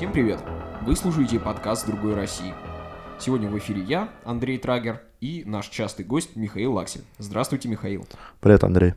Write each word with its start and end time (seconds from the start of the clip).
Всем 0.00 0.14
привет! 0.14 0.42
Вы 0.86 0.96
слушаете 0.96 1.38
подкаст 1.38 1.86
«Другой 1.86 2.14
России». 2.14 2.54
Сегодня 3.18 3.50
в 3.50 3.58
эфире 3.58 3.82
я, 3.82 4.10
Андрей 4.24 4.56
Трагер, 4.56 5.02
и 5.20 5.42
наш 5.44 5.68
частый 5.68 6.06
гость 6.06 6.36
Михаил 6.36 6.72
Лаксин. 6.72 7.02
Здравствуйте, 7.18 7.68
Михаил. 7.68 8.06
Привет, 8.40 8.64
Андрей. 8.64 8.94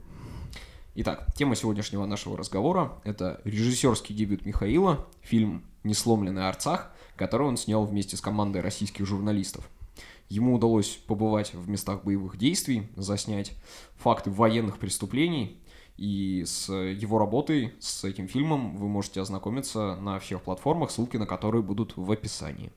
Итак, 0.95 1.27
тема 1.35 1.57
сегодняшнего 1.57 2.05
нашего 2.05 2.37
разговора– 2.37 2.93
это 3.03 3.41
режиссерский 3.43 4.15
дебют 4.15 4.45
Михаила, 4.45 5.05
фильм 5.21 5.65
«Несломленный 5.83 6.47
Арцах», 6.47 6.89
который 7.17 7.47
он 7.47 7.57
снял 7.57 7.83
вместе 7.83 8.15
с 8.15 8.21
командой 8.21 8.61
российских 8.61 9.05
журналистов. 9.05 9.67
Ему 10.29 10.55
удалось 10.55 11.01
побывать 11.05 11.53
в 11.53 11.67
местах 11.67 12.05
боевых 12.05 12.37
действий, 12.37 12.87
заснять 12.95 13.51
факты 13.97 14.31
военных 14.31 14.77
преступлений, 14.77 15.61
и 15.97 16.43
с 16.45 16.71
его 16.73 17.19
работой, 17.19 17.73
с 17.79 18.03
этим 18.03 18.27
фильмом 18.27 18.77
вы 18.77 18.87
можете 18.87 19.21
ознакомиться 19.21 19.95
на 19.95 20.19
всех 20.19 20.41
платформах, 20.41 20.91
ссылки 20.91 21.17
на 21.17 21.27
которые 21.27 21.61
будут 21.61 21.95
в 21.95 22.11
описании. 22.11 22.71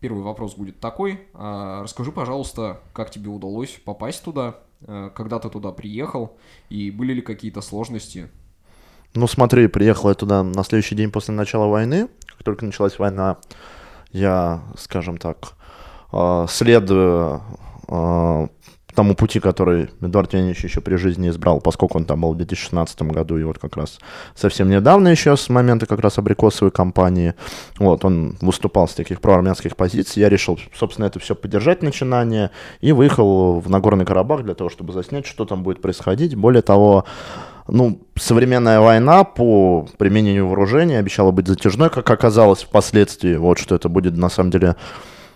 Первый 0.00 0.22
вопрос 0.22 0.54
будет 0.54 0.78
такой. 0.78 1.20
А, 1.34 1.82
расскажи, 1.82 2.12
пожалуйста, 2.12 2.80
как 2.92 3.10
тебе 3.10 3.30
удалось 3.30 3.80
попасть 3.84 4.22
туда, 4.22 4.58
а, 4.82 5.10
когда 5.10 5.40
ты 5.40 5.48
туда 5.50 5.72
приехал, 5.72 6.36
и 6.70 6.90
были 6.90 7.14
ли 7.14 7.20
какие-то 7.20 7.60
сложности? 7.60 8.28
Ну, 9.14 9.26
смотри, 9.26 9.66
приехал 9.66 10.10
я 10.10 10.14
туда 10.14 10.42
на 10.44 10.62
следующий 10.62 10.94
день 10.94 11.10
после 11.10 11.34
начала 11.34 11.66
войны. 11.66 12.08
Как 12.26 12.44
только 12.44 12.64
началась 12.64 12.98
война, 12.98 13.38
я, 14.12 14.62
скажем 14.76 15.18
так, 15.18 15.54
а, 16.12 16.46
следуя 16.48 17.42
тому 18.94 19.14
пути, 19.14 19.38
который 19.40 19.90
Эдуард 20.00 20.32
Леонидович 20.32 20.64
еще 20.64 20.80
при 20.80 20.96
жизни 20.96 21.28
избрал, 21.28 21.60
поскольку 21.60 21.98
он 21.98 22.04
там 22.04 22.22
был 22.22 22.32
в 22.32 22.36
2016 22.36 23.02
году, 23.02 23.38
и 23.38 23.44
вот 23.44 23.58
как 23.58 23.76
раз 23.76 23.98
совсем 24.34 24.68
недавно 24.70 25.08
еще, 25.08 25.36
с 25.36 25.48
момента 25.48 25.86
как 25.86 26.00
раз 26.00 26.18
абрикосовой 26.18 26.70
кампании, 26.70 27.34
вот, 27.78 28.04
он 28.04 28.36
выступал 28.40 28.88
с 28.88 28.94
таких 28.94 29.20
проармянских 29.20 29.76
позиций, 29.76 30.20
я 30.20 30.28
решил, 30.28 30.58
собственно, 30.74 31.06
это 31.06 31.18
все 31.20 31.34
поддержать 31.34 31.82
начинание, 31.82 32.50
и 32.80 32.92
выехал 32.92 33.60
в 33.60 33.70
Нагорный 33.70 34.04
Карабах 34.04 34.42
для 34.42 34.54
того, 34.54 34.70
чтобы 34.70 34.92
заснять, 34.92 35.26
что 35.26 35.44
там 35.44 35.62
будет 35.62 35.80
происходить. 35.80 36.34
Более 36.34 36.62
того, 36.62 37.04
ну, 37.68 38.00
современная 38.16 38.80
война 38.80 39.24
по 39.24 39.86
применению 39.98 40.48
вооружения 40.48 40.98
обещала 40.98 41.30
быть 41.30 41.46
затяжной, 41.46 41.90
как 41.90 42.10
оказалось 42.10 42.62
впоследствии, 42.62 43.36
вот 43.36 43.58
что 43.58 43.74
это 43.74 43.88
будет 43.88 44.16
на 44.16 44.30
самом 44.30 44.50
деле 44.50 44.76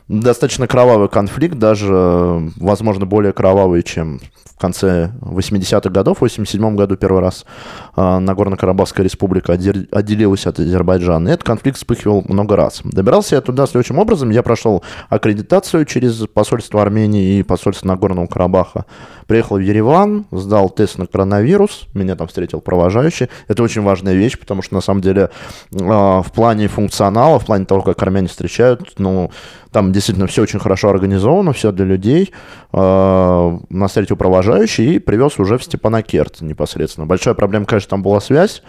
достаточно 0.09 0.67
кровавый 0.67 1.09
конфликт, 1.09 1.57
даже, 1.57 2.51
возможно, 2.57 3.07
более 3.07 3.33
кровавый, 3.33 3.83
чем 3.83 4.21
в 4.45 4.59
конце 4.61 5.13
80-х 5.21 5.91
годов. 5.91 6.19
В 6.19 6.21
87 6.23 6.77
году 6.77 6.97
первый 6.97 7.21
раз 7.21 7.45
э, 7.97 8.01
Нагорно-Карабахская 8.01 9.03
республика 9.03 9.53
отделилась 9.55 10.47
от 10.47 10.61
Азербайджана. 10.61 11.29
И 11.29 11.33
этот 11.33 11.45
конфликт 11.45 11.79
вспыхивал 11.79 12.25
много 12.29 12.57
раз. 12.57 12.81
Добирался 12.85 13.37
я 13.37 13.41
туда 13.41 13.67
следующим 13.67 13.99
образом. 13.99 14.31
Я 14.31 14.43
прошел 14.43 14.85
аккредитацию 15.09 15.85
через 15.85 16.27
посольство 16.29 16.81
Армении 16.83 17.39
и 17.39 17.43
посольство 17.43 17.89
Нагорного 17.89 18.27
Карабаха. 18.27 18.85
Приехал 19.27 19.57
в 19.57 19.61
Ереван, 19.61 20.27
сдал 20.31 20.71
тест 20.71 20.99
на 20.99 21.07
коронавирус. 21.07 21.87
Меня 21.95 22.17
там 22.17 22.29
встретил 22.29 22.61
провожающий. 22.61 23.29
Это 23.49 23.63
очень 23.63 23.83
важная 23.83 24.15
вещь, 24.15 24.39
потому 24.39 24.63
что, 24.63 24.75
на 24.75 24.81
самом 24.81 25.01
деле, 25.01 25.31
э, 25.73 25.79
в 25.79 26.27
плане 26.35 26.69
функционала, 26.69 27.39
в 27.39 27.47
плане 27.47 27.65
того, 27.65 27.83
как 27.83 28.03
армяне 28.03 28.29
встречают, 28.29 28.95
ну, 28.99 29.31
там 29.71 29.93
действительно 29.93 30.27
все 30.27 30.43
очень 30.43 30.59
хорошо 30.59 30.91
организовано, 30.91 31.53
все 31.53 31.73
для 31.73 31.85
людей. 31.85 32.33
Э, 32.73 33.59
нас 33.71 33.91
встретил 33.91 34.17
провожающий 34.17 34.97
и 34.97 34.99
привез 34.99 35.39
уже 35.39 35.59
в 35.59 35.65
Степанакерт 35.65 36.41
непосредственно. 36.41 37.07
Большая 37.07 37.35
проблема, 37.35 37.67
конечно, 37.67 37.91
там 37.91 38.03
была 38.03 38.21
связь. 38.21 38.63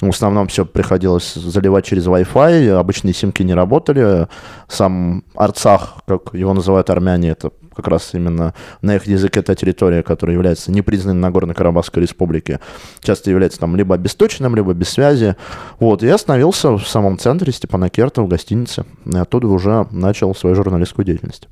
В 0.00 0.10
основном 0.10 0.46
все 0.48 0.66
приходилось 0.66 1.34
заливать 1.34 1.86
через 1.86 2.06
Wi-Fi, 2.06 2.68
обычные 2.72 3.14
симки 3.14 3.42
не 3.42 3.54
работали. 3.54 4.28
Сам 4.68 5.24
Арцах, 5.34 6.02
как 6.06 6.34
его 6.34 6.52
называют 6.52 6.90
армяне, 6.90 7.30
это 7.30 7.50
как 7.76 7.88
раз 7.88 8.14
именно 8.14 8.54
на 8.82 8.96
их 8.96 9.06
языке 9.06 9.42
та 9.42 9.54
территория, 9.54 10.02
которая 10.02 10.34
является 10.34 10.72
непризнанной 10.72 11.20
Нагорно-Карабахской 11.20 12.00
республики, 12.02 12.58
часто 13.00 13.30
является 13.30 13.60
там 13.60 13.76
либо 13.76 13.94
обесточенным, 13.94 14.56
либо 14.56 14.72
без 14.72 14.88
связи. 14.88 15.36
Вот, 15.78 16.02
и 16.02 16.08
остановился 16.08 16.72
в 16.72 16.86
самом 16.86 17.18
центре 17.18 17.52
Степанакерта 17.52 18.22
в 18.22 18.28
гостинице, 18.28 18.84
и 19.04 19.16
оттуда 19.16 19.48
уже 19.48 19.86
начал 19.90 20.34
свою 20.34 20.56
журналистскую 20.56 21.04
деятельность. 21.04 21.48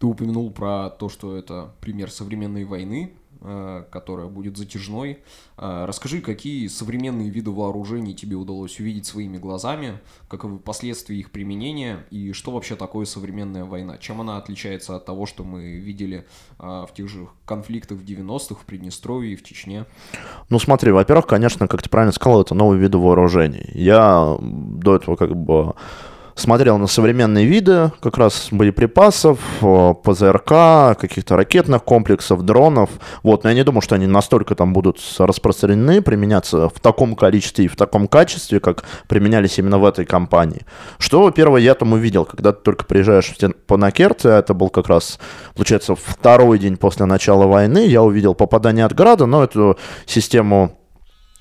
Ты 0.00 0.06
упомянул 0.06 0.50
про 0.50 0.88
то, 0.90 1.08
что 1.08 1.36
это 1.36 1.74
пример 1.80 2.10
современной 2.10 2.64
войны, 2.64 3.12
которая 3.90 4.26
будет 4.26 4.56
затяжной. 4.56 5.18
Э, 5.56 5.84
расскажи, 5.86 6.20
какие 6.20 6.66
современные 6.66 7.30
виды 7.30 7.50
вооружений 7.50 8.14
тебе 8.14 8.36
удалось 8.36 8.78
увидеть 8.80 9.06
своими 9.06 9.38
глазами, 9.38 10.00
каковы 10.28 10.58
последствия 10.58 11.16
их 11.18 11.30
применения 11.30 12.06
и 12.10 12.32
что 12.32 12.50
вообще 12.50 12.76
такое 12.76 13.06
современная 13.06 13.64
война? 13.64 13.98
Чем 13.98 14.20
она 14.20 14.36
отличается 14.36 14.96
от 14.96 15.04
того, 15.04 15.26
что 15.26 15.44
мы 15.44 15.78
видели 15.78 16.26
э, 16.58 16.62
в 16.62 16.90
тех 16.94 17.08
же 17.08 17.28
конфликтах 17.46 17.98
в 17.98 18.04
90-х, 18.04 18.56
в 18.56 18.64
Приднестровье 18.64 19.32
и 19.32 19.36
в 19.36 19.42
Чечне? 19.42 19.86
Ну 20.48 20.58
смотри, 20.58 20.92
во-первых, 20.92 21.26
конечно, 21.26 21.68
как 21.68 21.82
ты 21.82 21.88
правильно 21.88 22.12
сказал, 22.12 22.42
это 22.42 22.54
новые 22.54 22.80
виды 22.80 22.98
вооружений. 22.98 23.70
Я 23.74 24.36
до 24.40 24.96
этого 24.96 25.16
как 25.16 25.34
бы 25.36 25.74
смотрел 26.34 26.78
на 26.78 26.86
современные 26.86 27.46
виды 27.46 27.92
как 28.00 28.18
раз 28.18 28.48
боеприпасов, 28.50 29.38
ПЗРК, 30.02 30.98
каких-то 30.98 31.36
ракетных 31.36 31.84
комплексов, 31.84 32.42
дронов. 32.42 32.90
Вот, 33.22 33.44
но 33.44 33.50
я 33.50 33.56
не 33.56 33.64
думаю, 33.64 33.82
что 33.82 33.94
они 33.94 34.06
настолько 34.06 34.54
там 34.54 34.72
будут 34.72 34.98
распространены, 35.18 36.02
применяться 36.02 36.68
в 36.68 36.80
таком 36.80 37.14
количестве 37.14 37.66
и 37.66 37.68
в 37.68 37.76
таком 37.76 38.08
качестве, 38.08 38.60
как 38.60 38.84
применялись 39.08 39.58
именно 39.58 39.78
в 39.78 39.84
этой 39.84 40.04
компании. 40.04 40.62
Что, 40.98 41.30
первое, 41.30 41.60
я 41.60 41.74
там 41.74 41.92
увидел, 41.92 42.24
когда 42.24 42.52
ты 42.52 42.62
только 42.62 42.84
приезжаешь 42.84 43.30
в 43.30 43.34
Степанакерт, 43.34 44.24
это 44.24 44.54
был 44.54 44.68
как 44.68 44.88
раз, 44.88 45.18
получается, 45.54 45.94
второй 45.94 46.58
день 46.58 46.76
после 46.76 47.06
начала 47.06 47.46
войны, 47.46 47.86
я 47.86 48.02
увидел 48.02 48.34
попадание 48.34 48.84
от 48.84 48.94
Града, 48.94 49.26
но 49.26 49.44
эту 49.44 49.78
систему 50.06 50.60
а, 50.60 50.79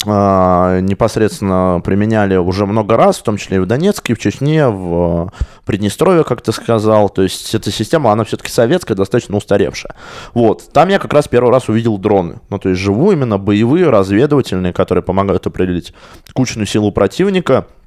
непосредственно 0.05 1.81
применяли 1.83 2.37
уже 2.37 2.65
много 2.65 2.95
раз, 2.95 3.17
в 3.17 3.23
том 3.23 3.37
числе 3.37 3.57
и 3.57 3.59
в 3.59 3.65
Донецке, 3.65 4.13
и 4.13 4.15
в 4.15 4.19
Чечне, 4.19 4.67
в 4.67 5.31
Приднестровье, 5.65 6.23
как 6.23 6.41
ты 6.41 6.51
сказал. 6.53 7.09
То 7.09 7.23
есть 7.23 7.53
эта 7.53 7.69
система, 7.69 8.11
она 8.11 8.23
все-таки 8.23 8.49
советская, 8.49 8.95
достаточно 8.95 9.35
устаревшая. 9.35 9.95
Вот. 10.33 10.71
Там 10.71 10.89
я 10.89 10.99
как 10.99 11.13
раз 11.13 11.27
первый 11.27 11.51
раз 11.51 11.67
увидел 11.67 11.97
дроны. 11.97 12.39
Ну, 12.49 12.59
то 12.59 12.69
есть 12.69 12.79
живую 12.81 13.17
именно 13.17 13.37
боевые, 13.37 13.89
разведывательные, 13.89 14.71
которые 14.71 15.03
помогают 15.03 15.45
определить 15.47 15.93
кучную 16.33 16.65
силу 16.65 16.91
противника– 16.91 17.67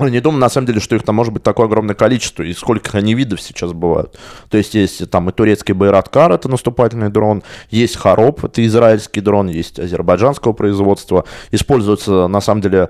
не 0.00 0.20
думаю, 0.20 0.40
на 0.40 0.48
самом 0.48 0.66
деле, 0.66 0.80
что 0.80 0.96
их 0.96 1.02
там 1.02 1.14
может 1.14 1.32
быть 1.32 1.42
такое 1.42 1.66
огромное 1.66 1.94
количество, 1.94 2.42
и 2.42 2.52
сколько 2.54 2.96
они 2.96 3.14
видов 3.14 3.40
сейчас 3.40 3.72
бывают. 3.72 4.18
То 4.48 4.56
есть 4.56 4.74
есть 4.74 5.10
там 5.10 5.28
и 5.28 5.32
турецкий 5.32 5.74
Байраткар, 5.74 6.32
это 6.32 6.48
наступательный 6.48 7.10
дрон, 7.10 7.42
есть 7.70 7.96
Хароп, 7.96 8.44
это 8.44 8.64
израильский 8.64 9.20
дрон, 9.20 9.48
есть 9.48 9.78
азербайджанского 9.78 10.54
производства. 10.54 11.24
Используются, 11.50 12.26
на 12.26 12.40
самом 12.40 12.62
деле, 12.62 12.88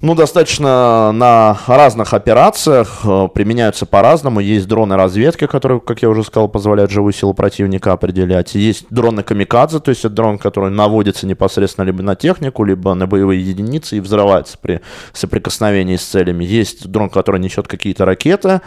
ну, 0.00 0.14
достаточно 0.14 1.10
на 1.12 1.58
разных 1.66 2.14
операциях, 2.14 3.00
э, 3.02 3.28
применяются 3.34 3.84
по-разному. 3.84 4.38
Есть 4.38 4.68
дроны 4.68 4.94
разведки, 4.94 5.48
которые, 5.48 5.80
как 5.80 6.02
я 6.02 6.08
уже 6.08 6.22
сказал, 6.22 6.48
позволяют 6.48 6.92
живую 6.92 7.12
силу 7.12 7.34
противника 7.34 7.92
определять. 7.92 8.54
Есть 8.54 8.86
дроны 8.90 9.24
камикадзе, 9.24 9.80
то 9.80 9.88
есть 9.88 10.04
это 10.04 10.14
дрон, 10.14 10.38
который 10.38 10.70
наводится 10.70 11.26
непосредственно 11.26 11.84
либо 11.84 12.04
на 12.04 12.14
технику, 12.14 12.62
либо 12.62 12.94
на 12.94 13.08
боевые 13.08 13.42
единицы 13.42 13.96
и 13.96 14.00
взрывается 14.00 14.56
при 14.58 14.82
соприкосновении 15.12 15.96
с 15.96 16.04
целями. 16.04 16.44
Есть 16.44 16.88
дрон, 16.88 17.10
который 17.10 17.40
несет 17.40 17.66
какие-то 17.66 18.04
ракеты. 18.04 18.60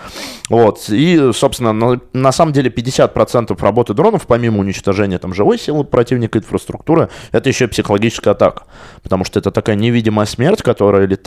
Вот. 0.50 0.90
И, 0.90 1.32
собственно, 1.34 1.72
на, 1.72 2.02
на 2.12 2.34
самом 2.34 2.52
деле 2.52 2.70
50% 2.70 3.58
работы 3.62 3.94
дронов, 3.94 4.28
помимо 4.28 4.60
уничтожения 4.60 5.18
там, 5.18 5.34
живой 5.34 5.58
силы 5.58 5.86
противника, 5.86 6.40
инфраструктуры, 6.40 7.08
это 7.32 7.48
еще 7.48 7.70
психологическая 7.70 8.34
атака. 8.34 8.64
Потому 9.02 9.24
что 9.24 9.40
это 9.40 9.52
такая 9.52 9.78
невидимая 9.78 10.26
смерть, 10.26 10.62
которая 10.62 11.06
летает, 11.08 11.21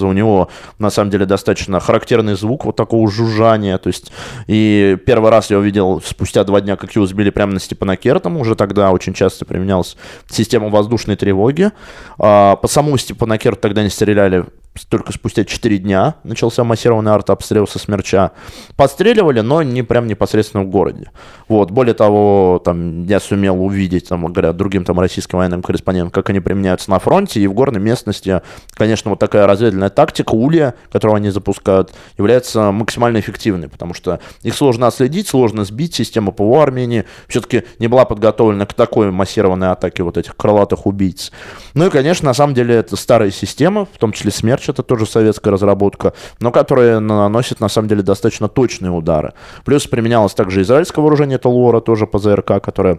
у 0.00 0.12
него 0.12 0.48
на 0.78 0.90
самом 0.90 1.10
деле 1.10 1.26
достаточно 1.26 1.80
характерный 1.80 2.34
звук 2.34 2.64
вот 2.64 2.76
такого 2.76 3.10
жужжания, 3.10 3.78
то 3.78 3.88
есть 3.88 4.12
и 4.46 4.96
первый 5.06 5.30
раз 5.30 5.50
я 5.50 5.58
увидел 5.58 6.02
спустя 6.04 6.44
два 6.44 6.60
дня, 6.60 6.76
как 6.76 6.94
его 6.94 7.06
сбили 7.06 7.30
прямо 7.30 7.52
на 7.52 7.60
Степанакертом, 7.60 8.36
уже 8.36 8.54
тогда 8.54 8.90
очень 8.90 9.14
часто 9.14 9.44
применялась 9.44 9.96
система 10.28 10.68
воздушной 10.68 11.16
тревоги, 11.16 11.70
а, 12.18 12.56
по 12.56 12.68
самому 12.68 12.98
Степанакерту 12.98 13.60
тогда 13.60 13.82
не 13.82 13.90
стреляли 13.90 14.44
только 14.88 15.12
спустя 15.12 15.44
4 15.44 15.78
дня 15.78 16.16
начался 16.24 16.64
массированный 16.64 17.12
артобстрел 17.12 17.66
со 17.66 17.78
смерча. 17.78 18.32
Подстреливали, 18.76 19.40
но 19.40 19.62
не 19.62 19.82
прям 19.82 20.06
непосредственно 20.06 20.64
в 20.64 20.68
городе. 20.68 21.10
Вот. 21.48 21.70
Более 21.70 21.94
того, 21.94 22.60
там, 22.64 23.04
я 23.04 23.20
сумел 23.20 23.62
увидеть, 23.62 24.08
там, 24.08 24.26
говоря 24.26 24.52
другим 24.52 24.84
там, 24.84 24.98
российским 24.98 25.38
военным 25.38 25.62
корреспондентам, 25.62 26.10
как 26.10 26.30
они 26.30 26.40
применяются 26.40 26.90
на 26.90 26.98
фронте. 26.98 27.40
И 27.40 27.46
в 27.46 27.54
горной 27.54 27.80
местности, 27.80 28.42
конечно, 28.72 29.10
вот 29.10 29.20
такая 29.20 29.46
разведывательная 29.46 29.90
тактика, 29.90 30.34
улья, 30.34 30.74
которую 30.90 31.16
они 31.16 31.30
запускают, 31.30 31.92
является 32.18 32.72
максимально 32.72 33.18
эффективной, 33.20 33.68
потому 33.68 33.94
что 33.94 34.18
их 34.42 34.54
сложно 34.54 34.88
отследить, 34.88 35.28
сложно 35.28 35.64
сбить. 35.64 35.94
Система 35.94 36.32
ПВО 36.32 36.62
Армении 36.62 37.04
все-таки 37.28 37.62
не 37.78 37.86
была 37.86 38.04
подготовлена 38.04 38.66
к 38.66 38.74
такой 38.74 39.12
массированной 39.12 39.70
атаке 39.70 40.02
вот 40.02 40.18
этих 40.18 40.36
крылатых 40.36 40.86
убийц. 40.86 41.30
Ну 41.74 41.86
и, 41.86 41.90
конечно, 41.90 42.26
на 42.26 42.34
самом 42.34 42.54
деле 42.54 42.74
это 42.74 42.96
старая 42.96 43.30
система, 43.30 43.84
в 43.84 43.98
том 43.98 44.12
числе 44.12 44.32
смерть 44.32 44.63
смерч, 44.64 44.68
это 44.68 44.82
тоже 44.82 45.06
советская 45.06 45.52
разработка, 45.52 46.12
но 46.40 46.50
которая 46.50 47.00
наносит 47.00 47.60
на 47.60 47.68
самом 47.68 47.88
деле 47.88 48.02
достаточно 48.02 48.48
точные 48.48 48.90
удары. 48.90 49.32
Плюс 49.64 49.86
применялось 49.86 50.34
также 50.34 50.62
израильское 50.62 51.00
вооружение, 51.00 51.36
это 51.36 51.48
Лора, 51.48 51.80
тоже 51.80 52.06
по 52.06 52.18
ЗРК, 52.18 52.62
которое 52.62 52.98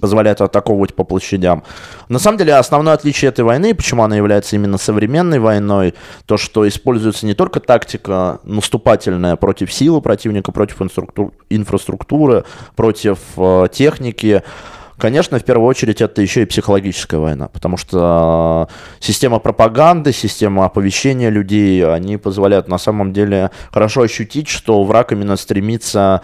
позволяет 0.00 0.42
атаковывать 0.42 0.94
по 0.94 1.04
площадям. 1.04 1.62
На 2.10 2.18
самом 2.18 2.36
деле, 2.36 2.54
основное 2.56 2.92
отличие 2.92 3.30
этой 3.30 3.44
войны, 3.44 3.74
почему 3.74 4.02
она 4.02 4.16
является 4.16 4.54
именно 4.54 4.76
современной 4.76 5.38
войной, 5.38 5.94
то, 6.26 6.36
что 6.36 6.68
используется 6.68 7.24
не 7.24 7.32
только 7.34 7.60
тактика 7.60 8.40
наступательная 8.44 9.36
против 9.36 9.72
силы 9.72 10.02
противника, 10.02 10.52
против 10.52 10.82
инфраструктуры, 11.48 12.44
против 12.74 13.18
э, 13.38 13.68
техники, 13.72 14.42
Конечно, 14.98 15.38
в 15.38 15.44
первую 15.44 15.68
очередь 15.68 16.00
это 16.00 16.22
еще 16.22 16.42
и 16.42 16.46
психологическая 16.46 17.20
война, 17.20 17.48
потому 17.48 17.76
что 17.76 18.68
э, 18.70 18.74
система 19.00 19.38
пропаганды, 19.38 20.12
система 20.12 20.64
оповещения 20.64 21.28
людей, 21.28 21.86
они 21.86 22.16
позволяют 22.16 22.68
на 22.68 22.78
самом 22.78 23.12
деле 23.12 23.50
хорошо 23.70 24.02
ощутить, 24.02 24.48
что 24.48 24.82
враг 24.84 25.12
именно 25.12 25.36
стремится 25.36 26.22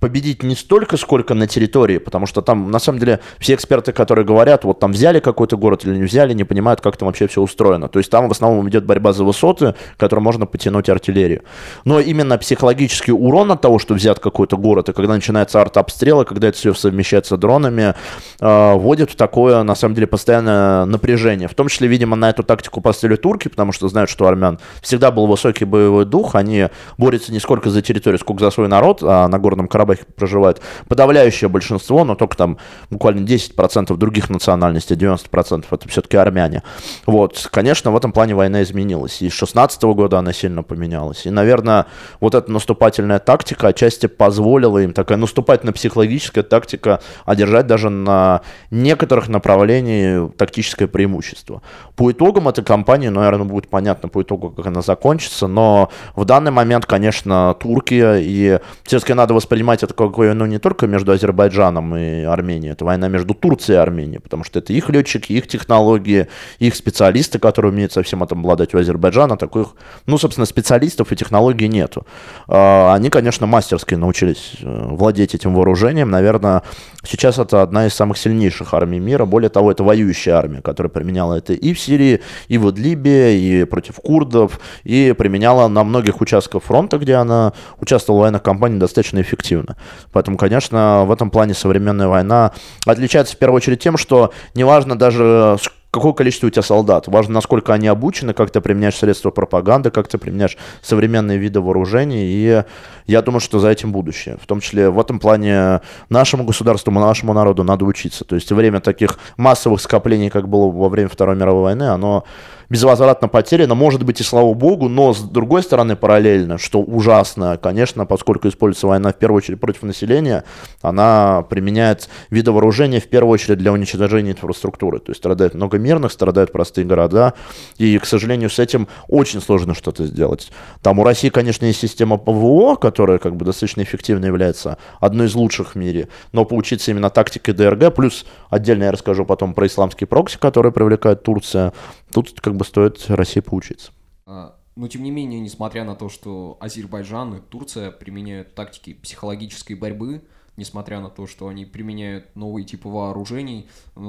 победить 0.00 0.42
не 0.42 0.56
столько, 0.56 0.96
сколько 0.96 1.34
на 1.34 1.46
территории, 1.46 1.98
потому 1.98 2.26
что 2.26 2.40
там, 2.40 2.70
на 2.70 2.78
самом 2.78 2.98
деле, 2.98 3.20
все 3.38 3.54
эксперты, 3.54 3.92
которые 3.92 4.24
говорят, 4.24 4.64
вот 4.64 4.80
там 4.80 4.92
взяли 4.92 5.20
какой-то 5.20 5.56
город 5.56 5.84
или 5.84 5.96
не 5.96 6.02
взяли, 6.02 6.32
не 6.32 6.44
понимают, 6.44 6.80
как 6.80 6.96
там 6.96 7.06
вообще 7.06 7.28
все 7.28 7.42
устроено. 7.42 7.88
То 7.88 7.98
есть 7.98 8.10
там 8.10 8.28
в 8.28 8.30
основном 8.32 8.68
идет 8.68 8.84
борьба 8.84 9.12
за 9.12 9.24
высоты, 9.24 9.74
которую 9.98 10.24
можно 10.24 10.46
потянуть 10.46 10.88
артиллерию. 10.88 11.42
Но 11.84 12.00
именно 12.00 12.38
психологический 12.38 13.12
урон 13.12 13.52
от 13.52 13.60
того, 13.60 13.78
что 13.78 13.94
взят 13.94 14.18
какой-то 14.18 14.56
город, 14.56 14.88
и 14.88 14.92
когда 14.92 15.14
начинается 15.14 15.60
артобстрел, 15.60 16.22
и 16.22 16.24
когда 16.24 16.48
это 16.48 16.56
все 16.56 16.72
совмещается 16.72 17.36
дронами, 17.36 17.94
э, 18.40 18.74
вводит 18.74 19.10
в 19.10 19.16
такое, 19.16 19.62
на 19.62 19.74
самом 19.74 19.94
деле, 19.94 20.06
постоянное 20.06 20.86
напряжение. 20.86 21.48
В 21.48 21.54
том 21.54 21.68
числе, 21.68 21.88
видимо, 21.88 22.16
на 22.16 22.30
эту 22.30 22.42
тактику 22.42 22.80
поставили 22.80 23.16
турки, 23.16 23.48
потому 23.48 23.72
что 23.72 23.88
знают, 23.88 24.08
что 24.08 24.26
армян 24.26 24.58
всегда 24.80 25.10
был 25.10 25.26
высокий 25.26 25.66
боевой 25.66 26.06
дух, 26.06 26.34
они 26.34 26.68
борются 26.96 27.32
не 27.32 27.38
сколько 27.38 27.68
за 27.68 27.82
территорию, 27.82 28.18
сколько 28.18 28.42
за 28.42 28.50
свой 28.50 28.68
народ, 28.68 29.02
а 29.02 29.28
на 29.28 29.38
Горном 29.38 29.68
Карабахе 29.68 29.89
Карабахе 29.90 30.04
проживает 30.16 30.60
подавляющее 30.88 31.48
большинство, 31.48 32.04
но 32.04 32.14
только 32.14 32.36
там 32.36 32.58
буквально 32.90 33.24
10% 33.24 33.96
других 33.96 34.30
национальностей, 34.30 34.96
90% 34.96 35.64
это 35.70 35.88
все-таки 35.88 36.16
армяне. 36.16 36.62
Вот, 37.06 37.48
конечно, 37.50 37.90
в 37.90 37.96
этом 37.96 38.12
плане 38.12 38.34
война 38.34 38.62
изменилась. 38.62 39.22
И 39.22 39.28
с 39.28 39.32
16 39.32 39.82
года 39.82 40.18
она 40.18 40.32
сильно 40.32 40.62
поменялась. 40.62 41.26
И, 41.26 41.30
наверное, 41.30 41.86
вот 42.20 42.34
эта 42.34 42.50
наступательная 42.50 43.18
тактика 43.18 43.68
отчасти 43.68 44.06
позволила 44.06 44.78
им, 44.78 44.92
такая 44.92 45.18
наступательно-психологическая 45.18 46.42
тактика, 46.42 47.00
одержать 47.24 47.66
даже 47.66 47.90
на 47.90 48.42
некоторых 48.70 49.28
направлениях 49.28 50.32
тактическое 50.36 50.88
преимущество. 50.88 51.62
По 51.96 52.10
итогам 52.10 52.48
этой 52.48 52.64
кампании, 52.64 53.08
ну, 53.08 53.20
наверное, 53.20 53.46
будет 53.46 53.68
понятно 53.68 54.08
по 54.08 54.22
итогу, 54.22 54.50
как 54.50 54.66
она 54.66 54.82
закончится, 54.82 55.46
но 55.46 55.90
в 56.14 56.24
данный 56.24 56.50
момент, 56.50 56.86
конечно, 56.86 57.54
Турция 57.58 58.18
и 58.20 58.58
все-таки 58.84 59.14
надо 59.14 59.34
воспринимать 59.34 59.79
понимать, 59.80 59.82
это 59.82 59.94
какой 59.94 60.28
войну 60.28 60.46
не 60.46 60.58
только 60.58 60.86
между 60.86 61.12
Азербайджаном 61.12 61.96
и 61.96 62.22
Арменией, 62.24 62.72
это 62.72 62.84
война 62.84 63.08
между 63.08 63.34
Турцией 63.34 63.76
и 63.76 63.80
Арменией, 63.80 64.20
потому 64.20 64.44
что 64.44 64.58
это 64.58 64.72
их 64.72 64.90
летчики, 64.90 65.32
их 65.32 65.46
технологии, 65.46 66.26
их 66.60 66.74
специалисты, 66.74 67.38
которые 67.38 67.72
умеют 67.72 67.92
со 67.92 68.02
всем 68.02 68.22
этим 68.22 68.38
обладать. 68.38 68.74
У 68.74 68.78
Азербайджана 68.78 69.36
таких, 69.36 69.74
ну, 70.06 70.18
собственно, 70.18 70.46
специалистов 70.46 71.12
и 71.12 71.16
технологий 71.16 71.68
нету. 71.68 72.06
А, 72.48 72.94
они, 72.94 73.10
конечно, 73.10 73.46
мастерски 73.46 73.96
научились 73.96 74.56
э, 74.62 74.88
владеть 74.90 75.34
этим 75.34 75.54
вооружением. 75.54 76.10
Наверное, 76.10 76.62
сейчас 77.04 77.38
это 77.38 77.62
одна 77.62 77.86
из 77.86 77.94
самых 77.94 78.18
сильнейших 78.18 78.74
армий 78.74 79.00
мира. 79.00 79.24
Более 79.24 79.48
того, 79.48 79.70
это 79.70 79.84
воюющая 79.84 80.34
армия, 80.34 80.60
которая 80.62 80.90
применяла 80.90 81.34
это 81.34 81.52
и 81.52 81.72
в 81.72 81.78
Сирии, 81.78 82.20
и 82.48 82.58
в 82.58 82.70
Идлибе, 82.70 83.38
и 83.38 83.64
против 83.64 83.96
курдов, 83.96 84.60
и 84.84 85.14
применяла 85.16 85.68
на 85.68 85.84
многих 85.84 86.20
участках 86.20 86.62
фронта, 86.62 86.98
где 86.98 87.14
она 87.14 87.52
участвовала 87.80 88.20
в 88.20 88.22
военных 88.22 88.42
кампаниях 88.42 88.80
достаточно 88.80 89.20
эффективно 89.20 89.69
эффективно. 89.70 89.76
Поэтому, 90.12 90.36
конечно, 90.36 91.04
в 91.06 91.12
этом 91.12 91.30
плане 91.30 91.54
современная 91.54 92.08
война 92.08 92.52
отличается 92.86 93.34
в 93.34 93.38
первую 93.38 93.56
очередь 93.56 93.80
тем, 93.80 93.96
что 93.96 94.32
неважно 94.54 94.98
даже 94.98 95.56
какое 95.92 96.12
количество 96.12 96.46
у 96.46 96.50
тебя 96.50 96.62
солдат. 96.62 97.08
Важно, 97.08 97.34
насколько 97.34 97.74
они 97.74 97.88
обучены, 97.88 98.32
как 98.32 98.50
ты 98.50 98.60
применяешь 98.60 98.96
средства 98.96 99.30
пропаганды, 99.30 99.90
как 99.90 100.06
ты 100.06 100.18
применяешь 100.18 100.56
современные 100.82 101.36
виды 101.36 101.60
вооружений. 101.60 102.26
И 102.26 102.62
я 103.06 103.22
думаю, 103.22 103.40
что 103.40 103.58
за 103.58 103.70
этим 103.70 103.90
будущее. 103.90 104.36
В 104.40 104.46
том 104.46 104.60
числе 104.60 104.88
в 104.88 105.00
этом 105.00 105.18
плане 105.18 105.80
нашему 106.08 106.44
государству, 106.44 106.92
нашему 106.92 107.32
народу 107.32 107.64
надо 107.64 107.84
учиться. 107.84 108.24
То 108.24 108.36
есть 108.36 108.52
время 108.52 108.80
таких 108.80 109.18
массовых 109.36 109.80
скоплений, 109.80 110.30
как 110.30 110.48
было 110.48 110.70
во 110.70 110.88
время 110.88 111.08
Второй 111.08 111.34
мировой 111.34 111.62
войны, 111.62 111.88
оно 111.88 112.24
безвозвратно 112.70 113.28
потеряно, 113.28 113.74
может 113.74 114.04
быть 114.04 114.20
и 114.20 114.24
слава 114.24 114.54
богу, 114.54 114.88
но 114.88 115.12
с 115.12 115.20
другой 115.20 115.62
стороны 115.62 115.96
параллельно, 115.96 116.56
что 116.56 116.80
ужасно, 116.80 117.58
конечно, 117.60 118.06
поскольку 118.06 118.48
используется 118.48 118.86
война 118.86 119.12
в 119.12 119.16
первую 119.16 119.38
очередь 119.38 119.60
против 119.60 119.82
населения, 119.82 120.44
она 120.80 121.42
применяет 121.42 122.08
виды 122.30 122.52
вооружения 122.52 123.00
в 123.00 123.08
первую 123.08 123.32
очередь 123.32 123.58
для 123.58 123.72
уничтожения 123.72 124.30
инфраструктуры, 124.30 125.00
то 125.00 125.10
есть 125.10 125.20
страдают 125.20 125.54
много 125.54 125.78
мирных, 125.78 126.12
страдают 126.12 126.52
простые 126.52 126.86
города, 126.86 127.34
и, 127.76 127.98
к 127.98 128.06
сожалению, 128.06 128.48
с 128.48 128.60
этим 128.60 128.86
очень 129.08 129.40
сложно 129.40 129.74
что-то 129.74 130.06
сделать. 130.06 130.50
Там 130.80 131.00
у 131.00 131.04
России, 131.04 131.28
конечно, 131.28 131.64
есть 131.66 131.80
система 131.80 132.18
ПВО, 132.18 132.76
которая 132.76 133.18
как 133.18 133.34
бы 133.34 133.44
достаточно 133.44 133.82
эффективно 133.82 134.26
является 134.26 134.78
одной 135.00 135.26
из 135.26 135.34
лучших 135.34 135.72
в 135.72 135.74
мире, 135.74 136.08
но 136.32 136.44
поучиться 136.44 136.92
именно 136.92 137.10
тактике 137.10 137.52
ДРГ, 137.52 137.92
плюс 137.94 138.24
отдельно 138.48 138.84
я 138.84 138.92
расскажу 138.92 139.24
потом 139.24 139.54
про 139.54 139.66
исламский 139.66 140.04
прокси, 140.04 140.38
который 140.38 140.70
привлекает 140.70 141.24
Турция, 141.24 141.72
тут 142.12 142.40
как 142.40 142.56
бы 142.56 142.64
стоит 142.64 143.06
России 143.08 143.40
поучиться. 143.40 143.92
А, 144.26 144.56
но 144.76 144.88
тем 144.88 145.02
не 145.02 145.10
менее, 145.10 145.40
несмотря 145.40 145.84
на 145.84 145.94
то, 145.94 146.08
что 146.08 146.56
Азербайджан 146.60 147.34
и 147.34 147.40
Турция 147.40 147.90
применяют 147.90 148.54
тактики 148.54 148.94
психологической 148.94 149.76
борьбы, 149.76 150.22
несмотря 150.56 151.00
на 151.00 151.08
то, 151.08 151.26
что 151.26 151.48
они 151.48 151.64
применяют 151.64 152.36
новые 152.36 152.64
типы 152.64 152.88
вооружений, 152.88 153.68
э, 153.96 154.00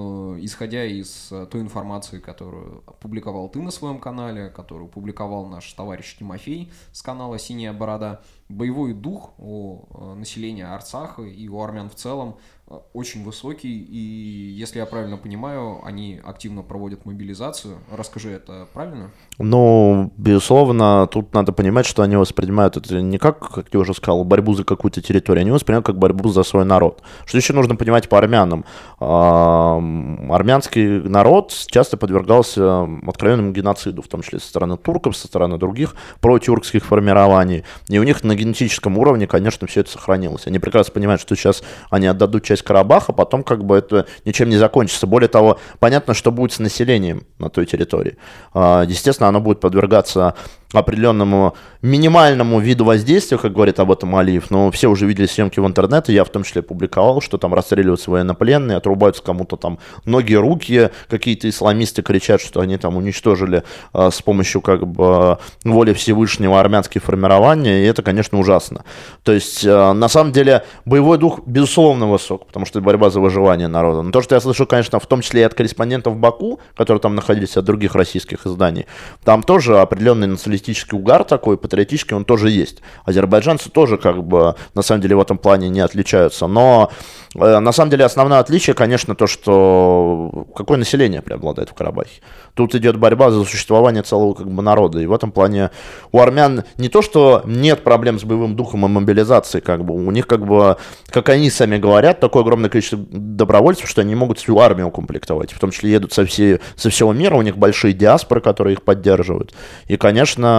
исходя 0.42 0.86
из 0.86 1.32
э, 1.32 1.48
той 1.50 1.62
информации, 1.62 2.20
которую 2.20 2.84
опубликовал 2.86 3.50
ты 3.50 3.62
на 3.62 3.72
своем 3.72 4.00
канале, 4.00 4.50
которую 4.50 4.90
публиковал 4.90 5.46
наш 5.46 5.72
товарищ 5.74 6.18
Тимофей 6.18 6.72
с 6.92 7.02
канала 7.02 7.40
«Синяя 7.40 7.74
борода», 7.74 8.22
боевой 8.52 8.94
дух 8.94 9.34
у 9.38 9.84
э, 9.94 10.16
населения 10.16 10.66
Арцаха 10.66 11.24
и 11.24 11.48
у 11.48 11.62
армян 11.62 11.90
в 11.90 11.96
целом 11.96 12.38
э, 12.68 12.76
очень 12.94 13.24
высокий, 13.24 13.80
и 13.80 14.54
если 14.54 14.80
я 14.80 14.86
правильно 14.86 15.18
понимаю, 15.18 15.82
они 15.84 16.20
активно 16.24 16.62
проводят 16.62 17.06
мобилизацию. 17.06 17.80
Расскажи, 17.92 18.32
это 18.32 18.68
правильно? 18.74 19.12
Ну, 19.40 20.12
безусловно, 20.18 21.08
тут 21.08 21.34
надо 21.34 21.52
понимать, 21.52 21.86
что 21.86 22.04
они 22.04 22.16
воспринимают 22.16 22.78
это 22.78 23.02
не 23.02 23.18
как, 23.18 23.40
как 23.40 23.68
я 23.74 23.80
уже 23.80 23.94
сказал, 23.94 24.24
борьбу 24.24 24.54
за 24.54 24.64
какую-то 24.64 25.02
территорию, 25.02 25.42
они 25.42 25.52
воспринимают 25.52 25.86
как 25.86 25.98
борьбу 25.98 26.30
за 26.30 26.44
свой 26.44 26.66
народ. 26.66 27.02
Что 27.26 27.38
еще 27.38 27.54
нужно 27.54 27.76
понимать 27.76 28.10
по 28.10 28.18
армянам? 28.18 28.66
Армянский 29.00 31.02
народ 31.02 31.54
часто 31.68 31.98
подвергался 31.98 32.84
откровенному 33.08 33.52
геноциду, 33.52 34.02
в 34.02 34.08
том 34.08 34.22
числе 34.22 34.40
со 34.40 34.48
стороны 34.48 34.78
турков, 34.78 35.18
со 35.18 35.28
стороны 35.28 35.58
других 35.58 35.96
протюркских 36.20 36.86
формирований, 36.86 37.64
и 37.88 38.00
у 38.00 38.04
них 38.04 38.24
на 38.24 38.36
генетическом 38.42 38.98
уровне, 38.98 39.28
конечно, 39.28 39.68
все 39.68 39.82
это 39.82 39.92
сохранилось. 39.92 40.48
Они 40.48 40.60
прекрасно 40.60 40.94
понимают, 40.94 41.22
что 41.22 41.36
сейчас 41.36 41.64
они 41.90 42.08
отдадут 42.08 42.44
часть 42.44 42.64
Карабаха, 42.64 43.14
потом 43.14 43.44
как 43.44 43.64
бы 43.64 43.78
это 43.78 44.06
ничем 44.26 44.50
не 44.50 44.58
закончится. 44.58 45.08
Более 45.08 45.30
того, 45.30 45.60
понятно, 45.80 46.14
что 46.14 46.32
будет 46.32 46.54
с 46.54 46.60
населением 46.60 47.26
на 47.38 47.50
той 47.50 47.66
территории. 47.66 48.18
А, 48.54 48.84
естественно, 48.84 49.30
оно 49.30 49.42
будет 49.42 49.60
подвергаться 49.60 50.36
определенному 50.78 51.56
минимальному 51.82 52.60
виду 52.60 52.86
воздействия, 52.86 53.38
как 53.38 53.54
говорит 53.54 53.80
об 53.80 53.92
этом 53.92 54.16
Алиев, 54.16 54.52
но 54.52 54.72
все 54.72 54.88
уже 54.88 55.06
видели 55.06 55.26
съемки 55.26 55.60
в 55.60 55.66
интернете, 55.66 56.14
я 56.14 56.24
в 56.24 56.30
том 56.30 56.44
числе 56.44 56.62
публиковал, 56.62 57.22
что 57.22 57.38
там 57.38 57.54
расстреливаются 57.54 58.12
военнопленные, 58.12 58.78
отрубаются 58.78 59.24
кому-то 59.24 59.58
там 59.58 59.80
ноги, 60.06 60.34
руки, 60.34 60.90
какие-то 61.10 61.50
исламисты 61.50 62.02
кричат, 62.02 62.42
что 62.42 62.62
они 62.62 62.78
там 62.78 62.98
уничтожили 62.98 63.64
э, 63.94 64.10
с 64.12 64.22
помощью 64.22 64.62
как 64.62 64.88
бы 64.88 65.40
воли 65.64 65.94
Всевышнего 65.94 66.60
армянские 66.60 67.02
формирования, 67.02 67.84
и 67.84 67.86
это, 67.86 68.04
конечно, 68.04 68.40
ужасно. 68.40 68.86
То 69.24 69.32
есть, 69.32 69.66
э, 69.66 69.94
на 69.94 70.08
самом 70.08 70.32
деле, 70.32 70.64
боевой 70.86 71.18
дух, 71.18 71.42
безусловно, 71.46 72.08
высок, 72.08 72.48
потому 72.48 72.66
что 72.66 72.80
это 72.80 72.86
борьба 72.86 73.10
за 73.10 73.20
выживание 73.20 73.68
народа. 73.68 74.04
Но 74.04 74.12
то, 74.12 74.22
что 74.22 74.36
я 74.36 74.42
слышу, 74.42 74.66
конечно, 74.66 75.00
в 75.00 75.06
том 75.06 75.22
числе 75.22 75.42
и 75.42 75.44
от 75.44 75.54
корреспондентов 75.54 76.16
Баку, 76.16 76.60
которые 76.76 77.02
там 77.02 77.16
находились, 77.16 77.58
от 77.58 77.66
других 77.66 77.96
российских 77.96 78.46
изданий, 78.46 78.86
там 79.24 79.44
тоже 79.44 79.80
определенный 79.80 80.28
националистический 80.28 80.61
националистический 80.62 80.98
угар 80.98 81.24
такой, 81.24 81.58
патриотический 81.58 82.16
он 82.16 82.26
тоже 82.26 82.50
есть. 82.50 82.82
Азербайджанцы 83.06 83.70
тоже 83.70 83.98
как 83.98 84.24
бы 84.24 84.56
на 84.76 84.82
самом 84.82 85.02
деле 85.02 85.16
в 85.16 85.22
этом 85.22 85.38
плане 85.38 85.70
не 85.70 85.80
отличаются. 85.80 86.48
Но 86.48 86.92
э, 87.36 87.60
на 87.60 87.72
самом 87.72 87.92
деле 87.92 88.06
основное 88.06 88.40
отличие, 88.40 88.74
конечно, 88.74 89.16
то, 89.16 89.28
что 89.28 90.48
какое 90.56 90.78
население 90.78 91.22
преобладает 91.22 91.70
в 91.70 91.74
Карабахе. 91.74 92.22
Тут 92.54 92.76
идет 92.76 92.98
борьба 92.98 93.32
за 93.32 93.44
существование 93.44 94.04
целого 94.04 94.34
как 94.34 94.48
бы 94.48 94.62
народа. 94.62 95.00
И 95.00 95.06
в 95.06 95.14
этом 95.14 95.32
плане 95.32 95.72
у 96.12 96.20
армян 96.20 96.64
не 96.78 96.90
то, 96.90 97.02
что 97.02 97.42
нет 97.46 97.84
проблем 97.84 98.20
с 98.20 98.24
боевым 98.24 98.56
духом 98.56 98.86
и 98.86 98.90
мобилизацией, 98.90 99.62
как 99.62 99.84
бы 99.84 99.94
у 99.94 100.12
них 100.12 100.28
как 100.28 100.46
бы, 100.46 100.78
как 101.08 101.30
они 101.30 101.50
сами 101.50 101.78
говорят, 101.78 102.20
такое 102.20 102.44
огромное 102.44 102.70
количество 102.70 103.00
добровольцев, 103.10 103.90
что 103.90 104.02
они 104.02 104.16
могут 104.16 104.40
всю 104.40 104.60
армию 104.60 104.88
укомплектовать. 104.88 105.54
В 105.54 105.60
том 105.60 105.72
числе 105.72 105.92
едут 105.92 106.14
со, 106.14 106.26
всей, 106.26 106.60
со 106.76 106.90
всего 106.90 107.14
мира, 107.14 107.36
у 107.36 107.42
них 107.42 107.58
большие 107.58 107.94
диаспоры, 107.94 108.42
которые 108.42 108.74
их 108.74 108.84
поддерживают. 108.84 109.54
И, 109.88 109.98
конечно, 109.98 110.51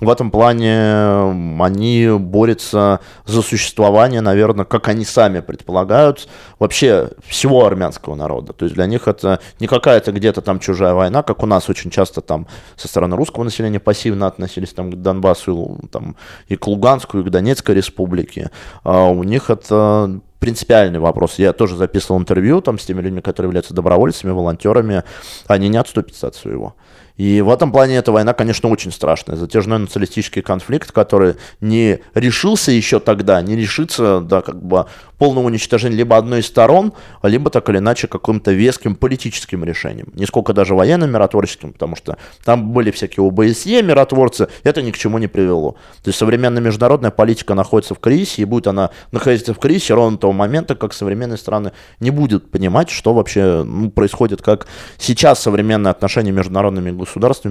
в 0.00 0.10
этом 0.10 0.30
плане 0.30 1.62
они 1.62 2.08
борются 2.18 3.00
за 3.24 3.42
существование, 3.42 4.20
наверное, 4.20 4.64
как 4.64 4.88
они 4.88 5.04
сами 5.04 5.40
предполагают, 5.40 6.28
вообще 6.58 7.10
всего 7.26 7.64
армянского 7.66 8.14
народа. 8.14 8.52
То 8.52 8.64
есть 8.64 8.74
для 8.74 8.86
них 8.86 9.08
это 9.08 9.40
не 9.60 9.66
какая-то 9.66 10.12
где-то 10.12 10.40
там 10.40 10.60
чужая 10.60 10.94
война, 10.94 11.22
как 11.22 11.42
у 11.42 11.46
нас 11.46 11.68
очень 11.68 11.90
часто 11.90 12.20
там 12.20 12.46
со 12.76 12.88
стороны 12.88 13.16
русского 13.16 13.44
населения 13.44 13.80
пассивно 13.80 14.26
относились 14.26 14.72
там, 14.72 14.90
к 14.90 14.96
Донбассу 14.96 15.80
там, 15.90 16.16
и 16.48 16.56
к 16.56 16.66
Луганску, 16.66 17.18
и 17.18 17.22
к 17.22 17.30
Донецкой 17.30 17.74
республике. 17.74 18.50
А 18.84 19.08
у 19.08 19.22
них 19.24 19.50
это 19.50 20.20
принципиальный 20.38 20.98
вопрос. 20.98 21.38
Я 21.38 21.52
тоже 21.52 21.76
записывал 21.76 22.20
интервью 22.20 22.60
там 22.60 22.78
с 22.78 22.84
теми 22.84 23.00
людьми, 23.00 23.20
которые 23.20 23.48
являются 23.48 23.74
добровольцами, 23.74 24.30
волонтерами. 24.30 25.02
Они 25.46 25.68
не 25.68 25.76
отступятся 25.78 26.28
от 26.28 26.34
своего. 26.34 26.74
И 27.18 27.40
в 27.40 27.50
этом 27.50 27.72
плане 27.72 27.96
эта 27.96 28.12
война, 28.12 28.32
конечно, 28.32 28.68
очень 28.68 28.92
страшная. 28.92 29.36
Затяжной 29.36 29.80
националистический 29.80 30.40
конфликт, 30.40 30.92
который 30.92 31.34
не 31.60 31.98
решился 32.14 32.70
еще 32.70 33.00
тогда, 33.00 33.42
не 33.42 33.56
решится 33.56 34.20
до 34.20 34.40
как 34.40 34.62
бы 34.62 34.86
полного 35.18 35.46
уничтожения 35.46 35.96
либо 35.96 36.16
одной 36.16 36.40
из 36.40 36.46
сторон, 36.46 36.92
либо 37.24 37.50
так 37.50 37.68
или 37.68 37.78
иначе 37.78 38.06
каким-то 38.06 38.52
веским 38.52 38.94
политическим 38.94 39.64
решением. 39.64 40.08
Не 40.14 40.26
сколько 40.26 40.52
даже 40.52 40.76
военным 40.76 41.10
миротворческим, 41.10 41.72
потому 41.72 41.96
что 41.96 42.18
там 42.44 42.70
были 42.70 42.92
всякие 42.92 43.26
ОБСЕ 43.26 43.82
миротворцы, 43.82 44.48
это 44.62 44.80
ни 44.80 44.92
к 44.92 44.96
чему 44.96 45.18
не 45.18 45.26
привело. 45.26 45.72
То 46.04 46.10
есть 46.10 46.18
современная 46.20 46.62
международная 46.62 47.10
политика 47.10 47.54
находится 47.54 47.96
в 47.96 47.98
кризисе, 47.98 48.42
и 48.42 48.44
будет 48.44 48.68
она 48.68 48.90
находиться 49.10 49.54
в 49.54 49.58
кризисе 49.58 49.94
ровно 49.94 50.18
того 50.18 50.32
момента, 50.32 50.76
как 50.76 50.92
современные 50.92 51.36
страны 51.36 51.72
не 51.98 52.10
будут 52.10 52.52
понимать, 52.52 52.90
что 52.90 53.12
вообще 53.12 53.64
ну, 53.64 53.90
происходит, 53.90 54.40
как 54.40 54.68
сейчас 54.98 55.42
современные 55.42 55.90
отношения 55.90 56.30
международными 56.30 56.92
государствами 56.92 57.07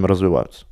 развиваются. 0.08 0.66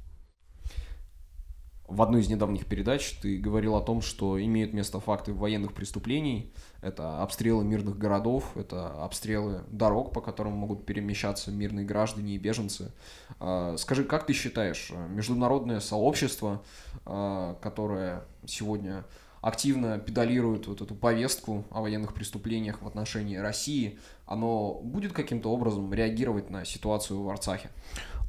В 1.88 2.02
одной 2.02 2.22
из 2.22 2.30
недавних 2.30 2.66
передач 2.66 3.16
ты 3.22 3.38
говорил 3.38 3.76
о 3.76 3.82
том, 3.82 4.02
что 4.02 4.44
имеют 4.44 4.74
место 4.74 5.00
факты 5.00 5.34
военных 5.34 5.74
преступлений. 5.74 6.52
Это 6.82 7.22
обстрелы 7.22 7.64
мирных 7.64 8.00
городов, 8.00 8.58
это 8.58 9.04
обстрелы 9.04 9.62
дорог, 9.70 10.12
по 10.12 10.20
которым 10.20 10.54
могут 10.54 10.86
перемещаться 10.86 11.52
мирные 11.52 11.86
граждане 11.86 12.36
и 12.36 12.38
беженцы. 12.40 12.92
А, 13.40 13.78
скажи, 13.78 14.04
как 14.04 14.26
ты 14.26 14.34
считаешь, 14.34 14.92
международное 15.10 15.80
сообщество, 15.80 16.64
а, 17.06 17.54
которое 17.62 18.24
сегодня 18.48 19.06
активно 19.42 20.00
педалирует 20.00 20.66
вот 20.66 20.82
эту 20.82 20.96
повестку 20.96 21.66
о 21.70 21.82
военных 21.82 22.16
преступлениях 22.16 22.82
в 22.82 22.88
отношении 22.88 23.38
России, 23.38 24.00
оно 24.26 24.82
будет 24.84 25.14
каким-то 25.14 25.52
образом 25.52 25.94
реагировать 25.94 26.50
на 26.50 26.66
ситуацию 26.66 27.22
в 27.22 27.30
Арцахе? 27.30 27.70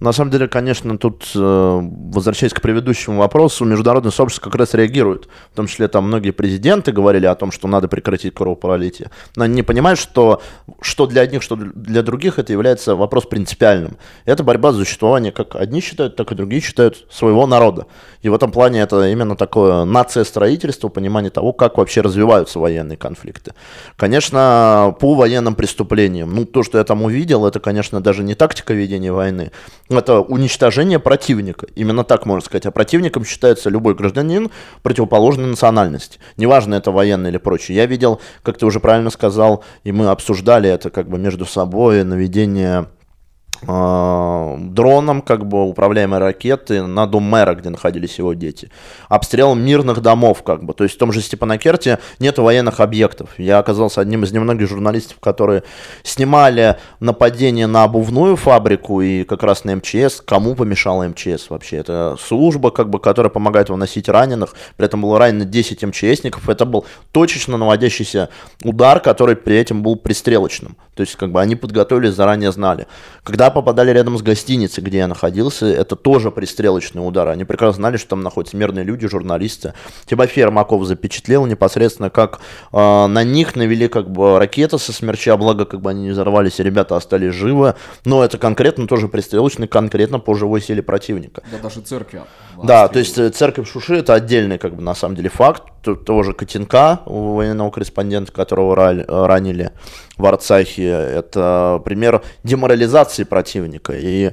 На 0.00 0.12
самом 0.12 0.30
деле, 0.30 0.46
конечно, 0.46 0.98
тут, 0.98 1.30
э, 1.34 1.80
возвращаясь 2.12 2.52
к 2.52 2.60
предыдущему 2.60 3.18
вопросу, 3.18 3.64
международное 3.64 4.12
сообщество 4.12 4.50
как 4.50 4.58
раз 4.58 4.74
реагирует. 4.74 5.28
В 5.52 5.56
том 5.56 5.66
числе 5.66 5.88
там 5.88 6.04
многие 6.06 6.32
президенты 6.32 6.92
говорили 6.92 7.24
о 7.26 7.34
том, 7.34 7.50
что 7.50 7.66
надо 7.66 7.88
прекратить 7.88 8.34
кровопролитие. 8.34 9.10
Но 9.36 9.44
они 9.44 9.54
не 9.54 9.62
понимают, 9.62 9.98
что, 9.98 10.42
что 10.82 11.06
для 11.06 11.22
одних, 11.22 11.42
что 11.42 11.56
для 11.56 12.02
других 12.02 12.38
это 12.38 12.52
является 12.52 12.94
вопрос 12.94 13.24
принципиальным. 13.24 13.96
Это 14.26 14.44
борьба 14.44 14.72
за 14.72 14.80
существование, 14.80 15.32
как 15.32 15.56
одни 15.56 15.80
считают, 15.80 16.16
так 16.16 16.30
и 16.30 16.34
другие 16.34 16.60
считают, 16.60 17.06
своего 17.10 17.46
народа. 17.46 17.86
И 18.20 18.28
в 18.28 18.34
этом 18.34 18.52
плане 18.52 18.80
это 18.80 19.06
именно 19.08 19.34
такое 19.34 19.84
нация 19.84 20.24
строительства, 20.24 20.88
понимание 20.88 21.30
того, 21.30 21.52
как 21.52 21.78
вообще 21.78 22.02
развиваются 22.02 22.58
военные 22.58 22.98
конфликты. 22.98 23.54
Конечно, 23.96 24.94
по 25.00 25.14
военным 25.14 25.54
преступлениям, 25.54 26.34
ну, 26.34 26.44
то, 26.44 26.62
что 26.62 26.78
я 26.78 26.84
там 26.84 27.02
увидел, 27.02 27.46
это, 27.46 27.60
конечно, 27.60 28.02
даже 28.02 28.22
не 28.22 28.34
тактика 28.34 28.74
ведения 28.74 29.12
войны, 29.12 29.52
это 29.88 30.20
уничтожение 30.20 30.98
противника. 30.98 31.66
Именно 31.74 32.04
так 32.04 32.26
можно 32.26 32.44
сказать. 32.44 32.66
А 32.66 32.70
противником 32.70 33.24
считается 33.24 33.70
любой 33.70 33.94
гражданин 33.94 34.50
противоположной 34.82 35.46
национальности. 35.46 36.18
Неважно, 36.36 36.74
это 36.74 36.90
военный 36.90 37.30
или 37.30 37.38
прочее. 37.38 37.76
Я 37.76 37.86
видел, 37.86 38.20
как 38.42 38.58
ты 38.58 38.66
уже 38.66 38.80
правильно 38.80 39.10
сказал, 39.10 39.62
и 39.84 39.92
мы 39.92 40.08
обсуждали 40.08 40.68
это 40.68 40.90
как 40.90 41.08
бы 41.08 41.18
между 41.18 41.46
собой, 41.46 42.02
наведение 42.04 42.86
дроном, 43.62 45.22
как 45.22 45.46
бы 45.46 45.64
управляемой 45.64 46.18
ракеты 46.18 46.82
на 46.82 47.06
дом 47.06 47.24
мэра, 47.24 47.54
где 47.54 47.70
находились 47.70 48.18
его 48.18 48.34
дети. 48.34 48.70
Обстрел 49.08 49.54
мирных 49.54 50.00
домов, 50.00 50.42
как 50.42 50.64
бы. 50.64 50.74
То 50.74 50.84
есть 50.84 50.96
в 50.96 50.98
том 50.98 51.12
же 51.12 51.20
Степанакерте 51.20 51.98
нет 52.18 52.38
военных 52.38 52.80
объектов. 52.80 53.30
Я 53.38 53.58
оказался 53.58 54.00
одним 54.00 54.24
из 54.24 54.32
немногих 54.32 54.68
журналистов, 54.68 55.18
которые 55.20 55.62
снимали 56.02 56.76
нападение 57.00 57.66
на 57.66 57.84
обувную 57.84 58.36
фабрику 58.36 59.00
и 59.00 59.24
как 59.24 59.42
раз 59.42 59.64
на 59.64 59.76
МЧС. 59.76 60.20
Кому 60.20 60.54
помешала 60.54 61.06
МЧС 61.08 61.50
вообще? 61.50 61.76
Это 61.78 62.16
служба, 62.20 62.70
как 62.70 62.90
бы, 62.90 62.98
которая 62.98 63.30
помогает 63.30 63.70
выносить 63.70 64.08
раненых. 64.08 64.54
При 64.76 64.86
этом 64.86 65.02
было 65.02 65.18
ранено 65.18 65.44
10 65.44 65.84
МЧСников. 65.84 66.48
Это 66.48 66.64
был 66.64 66.86
точечно 67.12 67.56
наводящийся 67.56 68.28
удар, 68.64 69.00
который 69.00 69.36
при 69.36 69.56
этом 69.58 69.82
был 69.82 69.96
пристрелочным. 69.96 70.76
То 70.94 71.02
есть, 71.02 71.16
как 71.16 71.30
бы 71.30 71.40
они 71.40 71.56
подготовились, 71.56 72.14
заранее 72.14 72.52
знали. 72.52 72.86
Когда 73.22 73.45
попадали 73.50 73.90
рядом 73.90 74.18
с 74.18 74.22
гостиницей, 74.22 74.82
где 74.82 74.98
я 74.98 75.08
находился, 75.08 75.66
это 75.66 75.96
тоже 75.96 76.30
пристрелочный 76.30 77.06
удар. 77.06 77.28
Они 77.28 77.44
прекрасно 77.44 77.76
знали, 77.76 77.96
что 77.96 78.10
там 78.10 78.22
находятся 78.22 78.56
мирные 78.56 78.84
люди, 78.84 79.08
журналисты. 79.08 79.74
Тимофей 80.06 80.42
Ермаков 80.42 80.84
запечатлел 80.84 81.46
непосредственно, 81.46 82.10
как 82.10 82.40
э, 82.72 83.06
на 83.06 83.24
них 83.24 83.56
навели 83.56 83.88
как 83.88 84.10
бы 84.10 84.38
ракеты 84.38 84.78
со 84.78 84.92
смерча, 84.92 85.36
благо 85.36 85.64
как 85.64 85.80
бы 85.80 85.90
они 85.90 86.02
не 86.02 86.10
взорвались, 86.10 86.60
и 86.60 86.62
ребята 86.62 86.96
остались 86.96 87.34
живы. 87.34 87.74
Но 88.04 88.24
это 88.24 88.38
конкретно 88.38 88.86
тоже 88.86 89.08
пристрелочный, 89.08 89.68
конкретно 89.68 90.18
по 90.18 90.34
живой 90.34 90.60
силе 90.60 90.82
противника. 90.82 91.42
Да, 91.50 91.58
даже 91.58 91.80
церкви. 91.80 92.22
Да, 92.62 92.88
то 92.88 92.98
есть 92.98 93.18
э, 93.18 93.30
церковь 93.30 93.70
Шуши 93.70 93.96
это 93.96 94.14
отдельный 94.14 94.58
как 94.58 94.74
бы 94.74 94.82
на 94.82 94.94
самом 94.94 95.16
деле 95.16 95.28
факт. 95.28 95.62
Того 95.94 96.22
же 96.22 96.32
Котенка, 96.32 97.00
военного 97.06 97.70
корреспондента, 97.70 98.32
которого 98.32 98.74
ранили 98.74 99.70
в 100.16 100.26
Арцахе, 100.26 100.88
это 100.88 101.80
пример 101.84 102.22
деморализации 102.42 103.24
противника. 103.24 103.92
И 103.96 104.32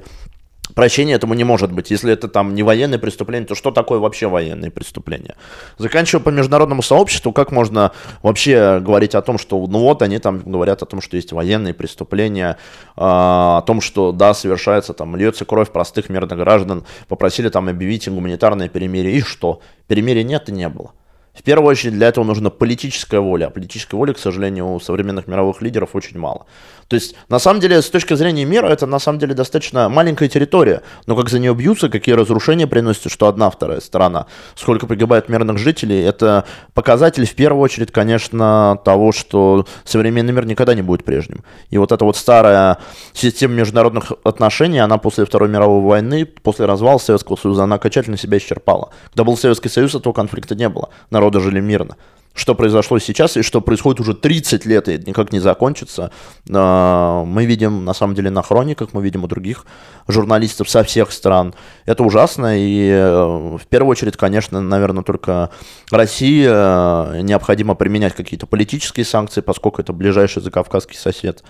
Прощения 0.74 1.14
этому 1.14 1.34
не 1.34 1.44
может 1.44 1.70
быть. 1.70 1.90
Если 1.90 2.10
это 2.12 2.26
там 2.26 2.54
не 2.54 2.62
военное 2.62 2.98
преступление, 2.98 3.46
то 3.46 3.54
что 3.54 3.70
такое 3.70 3.98
вообще 3.98 4.28
военные 4.28 4.70
преступления? 4.70 5.36
Заканчивая 5.76 6.22
по 6.24 6.30
международному 6.30 6.82
сообществу, 6.82 7.32
как 7.32 7.52
можно 7.52 7.92
вообще 8.22 8.80
говорить 8.80 9.14
о 9.14 9.20
том, 9.20 9.36
что 9.36 9.64
ну 9.66 9.80
вот 9.80 10.00
они 10.00 10.18
там 10.18 10.40
говорят 10.40 10.82
о 10.82 10.86
том, 10.86 11.02
что 11.02 11.16
есть 11.16 11.32
военные 11.32 11.74
преступления, 11.74 12.56
э, 12.56 12.92
о 12.96 13.62
том, 13.66 13.82
что 13.82 14.10
да, 14.12 14.32
совершается 14.32 14.94
там, 14.94 15.14
льется 15.16 15.44
кровь 15.44 15.70
простых 15.70 16.08
мирных 16.08 16.38
граждан, 16.38 16.84
попросили 17.08 17.50
там 17.50 17.68
объявить 17.68 18.08
гуманитарное 18.08 18.68
перемирие, 18.68 19.18
и 19.18 19.20
что? 19.20 19.60
Перемирия 19.86 20.24
нет 20.24 20.48
и 20.48 20.52
не 20.52 20.68
было. 20.70 20.92
В 21.34 21.42
первую 21.42 21.70
очередь 21.70 21.94
для 21.94 22.08
этого 22.08 22.24
нужна 22.24 22.48
политическая 22.48 23.20
воля. 23.20 23.46
А 23.46 23.50
политической 23.50 23.96
воли, 23.96 24.12
к 24.12 24.18
сожалению, 24.18 24.72
у 24.72 24.80
современных 24.80 25.26
мировых 25.26 25.60
лидеров 25.62 25.90
очень 25.94 26.18
мало. 26.18 26.46
То 26.88 26.94
есть, 26.94 27.16
на 27.28 27.38
самом 27.38 27.60
деле, 27.60 27.82
с 27.82 27.90
точки 27.90 28.14
зрения 28.14 28.44
мира, 28.44 28.66
это 28.68 28.86
на 28.86 28.98
самом 28.98 29.18
деле 29.18 29.34
достаточно 29.34 29.88
маленькая 29.88 30.28
территория. 30.28 30.82
Но 31.06 31.16
как 31.16 31.28
за 31.28 31.38
нее 31.38 31.54
бьются, 31.54 31.88
какие 31.88 32.14
разрушения 32.14 32.66
приносят, 32.66 33.10
что 33.10 33.26
одна, 33.26 33.50
вторая 33.50 33.80
сторона, 33.80 34.26
сколько 34.54 34.86
погибает 34.86 35.28
мирных 35.28 35.58
жителей, 35.58 36.02
это 36.02 36.44
показатель, 36.74 37.26
в 37.26 37.34
первую 37.34 37.62
очередь, 37.62 37.90
конечно, 37.90 38.78
того, 38.84 39.12
что 39.12 39.66
современный 39.84 40.32
мир 40.32 40.46
никогда 40.46 40.74
не 40.74 40.82
будет 40.82 41.04
прежним. 41.04 41.42
И 41.70 41.78
вот 41.78 41.90
эта 41.90 42.04
вот 42.04 42.16
старая 42.16 42.78
система 43.12 43.54
международных 43.54 44.12
отношений, 44.22 44.78
она 44.78 44.98
после 44.98 45.24
Второй 45.24 45.48
мировой 45.48 45.82
войны, 45.82 46.26
после 46.26 46.66
развала 46.66 46.98
Советского 46.98 47.36
Союза, 47.36 47.64
она 47.64 47.76
окончательно 47.76 48.16
себя 48.16 48.38
исчерпала. 48.38 48.90
Когда 49.08 49.24
был 49.24 49.36
Советский 49.36 49.68
Союз, 49.68 49.94
этого 49.94 50.12
конфликта 50.12 50.54
не 50.54 50.68
было. 50.68 50.90
Народы 51.24 51.40
жили 51.40 51.60
мирно 51.60 51.96
что 52.36 52.56
произошло 52.56 52.98
сейчас 52.98 53.36
и 53.36 53.42
что 53.42 53.60
происходит 53.60 54.00
уже 54.00 54.12
30 54.12 54.66
лет 54.66 54.88
и 54.88 54.98
никак 55.06 55.32
не 55.32 55.38
закончится. 55.38 56.10
А, 56.52 57.24
мы 57.24 57.44
видим, 57.46 57.84
на 57.84 57.94
самом 57.94 58.16
деле, 58.16 58.28
на 58.28 58.42
хрониках, 58.42 58.88
мы 58.92 59.04
видим 59.04 59.22
у 59.22 59.28
других 59.28 59.64
журналистов 60.08 60.68
со 60.68 60.82
всех 60.82 61.12
стран. 61.12 61.54
Это 61.86 62.02
ужасно, 62.02 62.58
и 62.58 62.88
э, 62.90 63.56
в 63.56 63.66
первую 63.68 63.92
очередь, 63.92 64.16
конечно, 64.16 64.60
наверное, 64.60 65.04
только 65.04 65.50
России 65.92 66.44
э, 66.44 67.20
необходимо 67.22 67.76
применять 67.76 68.16
какие-то 68.16 68.46
политические 68.46 69.06
санкции, 69.06 69.40
поскольку 69.40 69.80
это 69.80 69.92
ближайший 69.92 70.42
закавказский 70.42 70.98
сосед. 70.98 71.44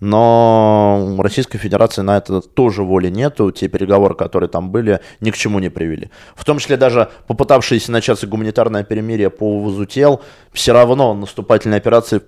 Но 0.00 1.16
Российской 1.18 1.58
Федерации 1.58 2.02
на 2.02 2.18
это 2.18 2.40
тоже 2.42 2.82
воли 2.82 3.08
нету. 3.08 3.50
Те 3.50 3.68
переговоры, 3.68 4.14
которые 4.14 4.50
там 4.50 4.70
были, 4.70 5.00
ни 5.20 5.30
к 5.30 5.36
чему 5.36 5.58
не 5.58 5.70
привели. 5.70 6.10
В 6.34 6.44
том 6.44 6.58
числе 6.58 6.76
даже 6.76 7.10
попытавшиеся 7.26 7.92
начаться 7.92 8.26
гуманитарное 8.26 8.84
перемирие 8.84 9.30
по 9.30 9.58
вывозу 9.58 9.86
тел, 9.86 10.20
все 10.52 10.72
равно 10.72 11.14
наступательные 11.14 11.78
операции 11.78 12.20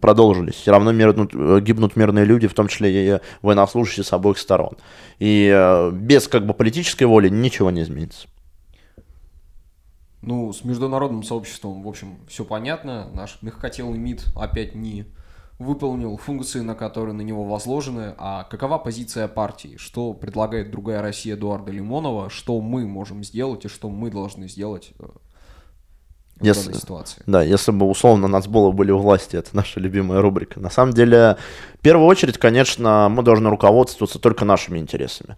продолжились. 0.00 0.54
Все 0.54 0.70
равно 0.70 0.92
мирнут, 0.92 1.34
э, 1.34 1.60
гибнут 1.60 1.96
мирные 1.96 2.24
люди, 2.24 2.48
в 2.48 2.54
том 2.54 2.68
числе 2.68 3.16
и 3.16 3.20
военнослужащие 3.42 4.04
с 4.04 4.12
обоих 4.12 4.38
сторон. 4.38 4.76
И 5.18 5.50
э, 5.52 5.90
без 5.92 6.26
как 6.26 6.46
бы 6.46 6.54
политической 6.54 7.04
воли 7.04 7.28
ничего 7.28 7.70
не 7.70 7.82
изменится. 7.82 8.28
Ну, 10.22 10.52
с 10.52 10.64
международным 10.64 11.22
сообществом, 11.22 11.82
в 11.82 11.88
общем, 11.88 12.18
все 12.28 12.44
понятно. 12.44 13.08
Наш 13.14 13.38
мягкотелый 13.42 13.98
МИД 13.98 14.26
опять 14.36 14.74
не 14.74 15.06
выполнил 15.60 16.16
функции, 16.16 16.60
на 16.60 16.74
которые 16.74 17.14
на 17.14 17.20
него 17.20 17.44
возложены. 17.44 18.14
А 18.16 18.44
какова 18.44 18.78
позиция 18.78 19.28
партии? 19.28 19.76
Что 19.76 20.14
предлагает 20.14 20.70
другая 20.70 21.02
Россия 21.02 21.34
Эдуарда 21.34 21.70
Лимонова? 21.70 22.30
Что 22.30 22.60
мы 22.60 22.86
можем 22.86 23.22
сделать 23.22 23.66
и 23.66 23.68
что 23.68 23.90
мы 23.90 24.10
должны 24.10 24.48
сделать 24.48 24.92
э, 24.98 25.04
в 26.36 26.44
если, 26.44 26.72
ситуации? 26.72 27.22
Да, 27.26 27.42
если 27.42 27.72
бы 27.72 27.86
условно 27.86 28.26
нацболы 28.26 28.72
были 28.72 28.90
у 28.90 28.98
власти, 28.98 29.36
это 29.36 29.50
наша 29.52 29.80
любимая 29.80 30.22
рубрика. 30.22 30.58
На 30.58 30.70
самом 30.70 30.94
деле, 30.94 31.36
в 31.78 31.82
первую 31.82 32.06
очередь, 32.06 32.38
конечно, 32.38 33.08
мы 33.10 33.22
должны 33.22 33.50
руководствоваться 33.50 34.18
только 34.18 34.46
нашими 34.46 34.78
интересами. 34.78 35.36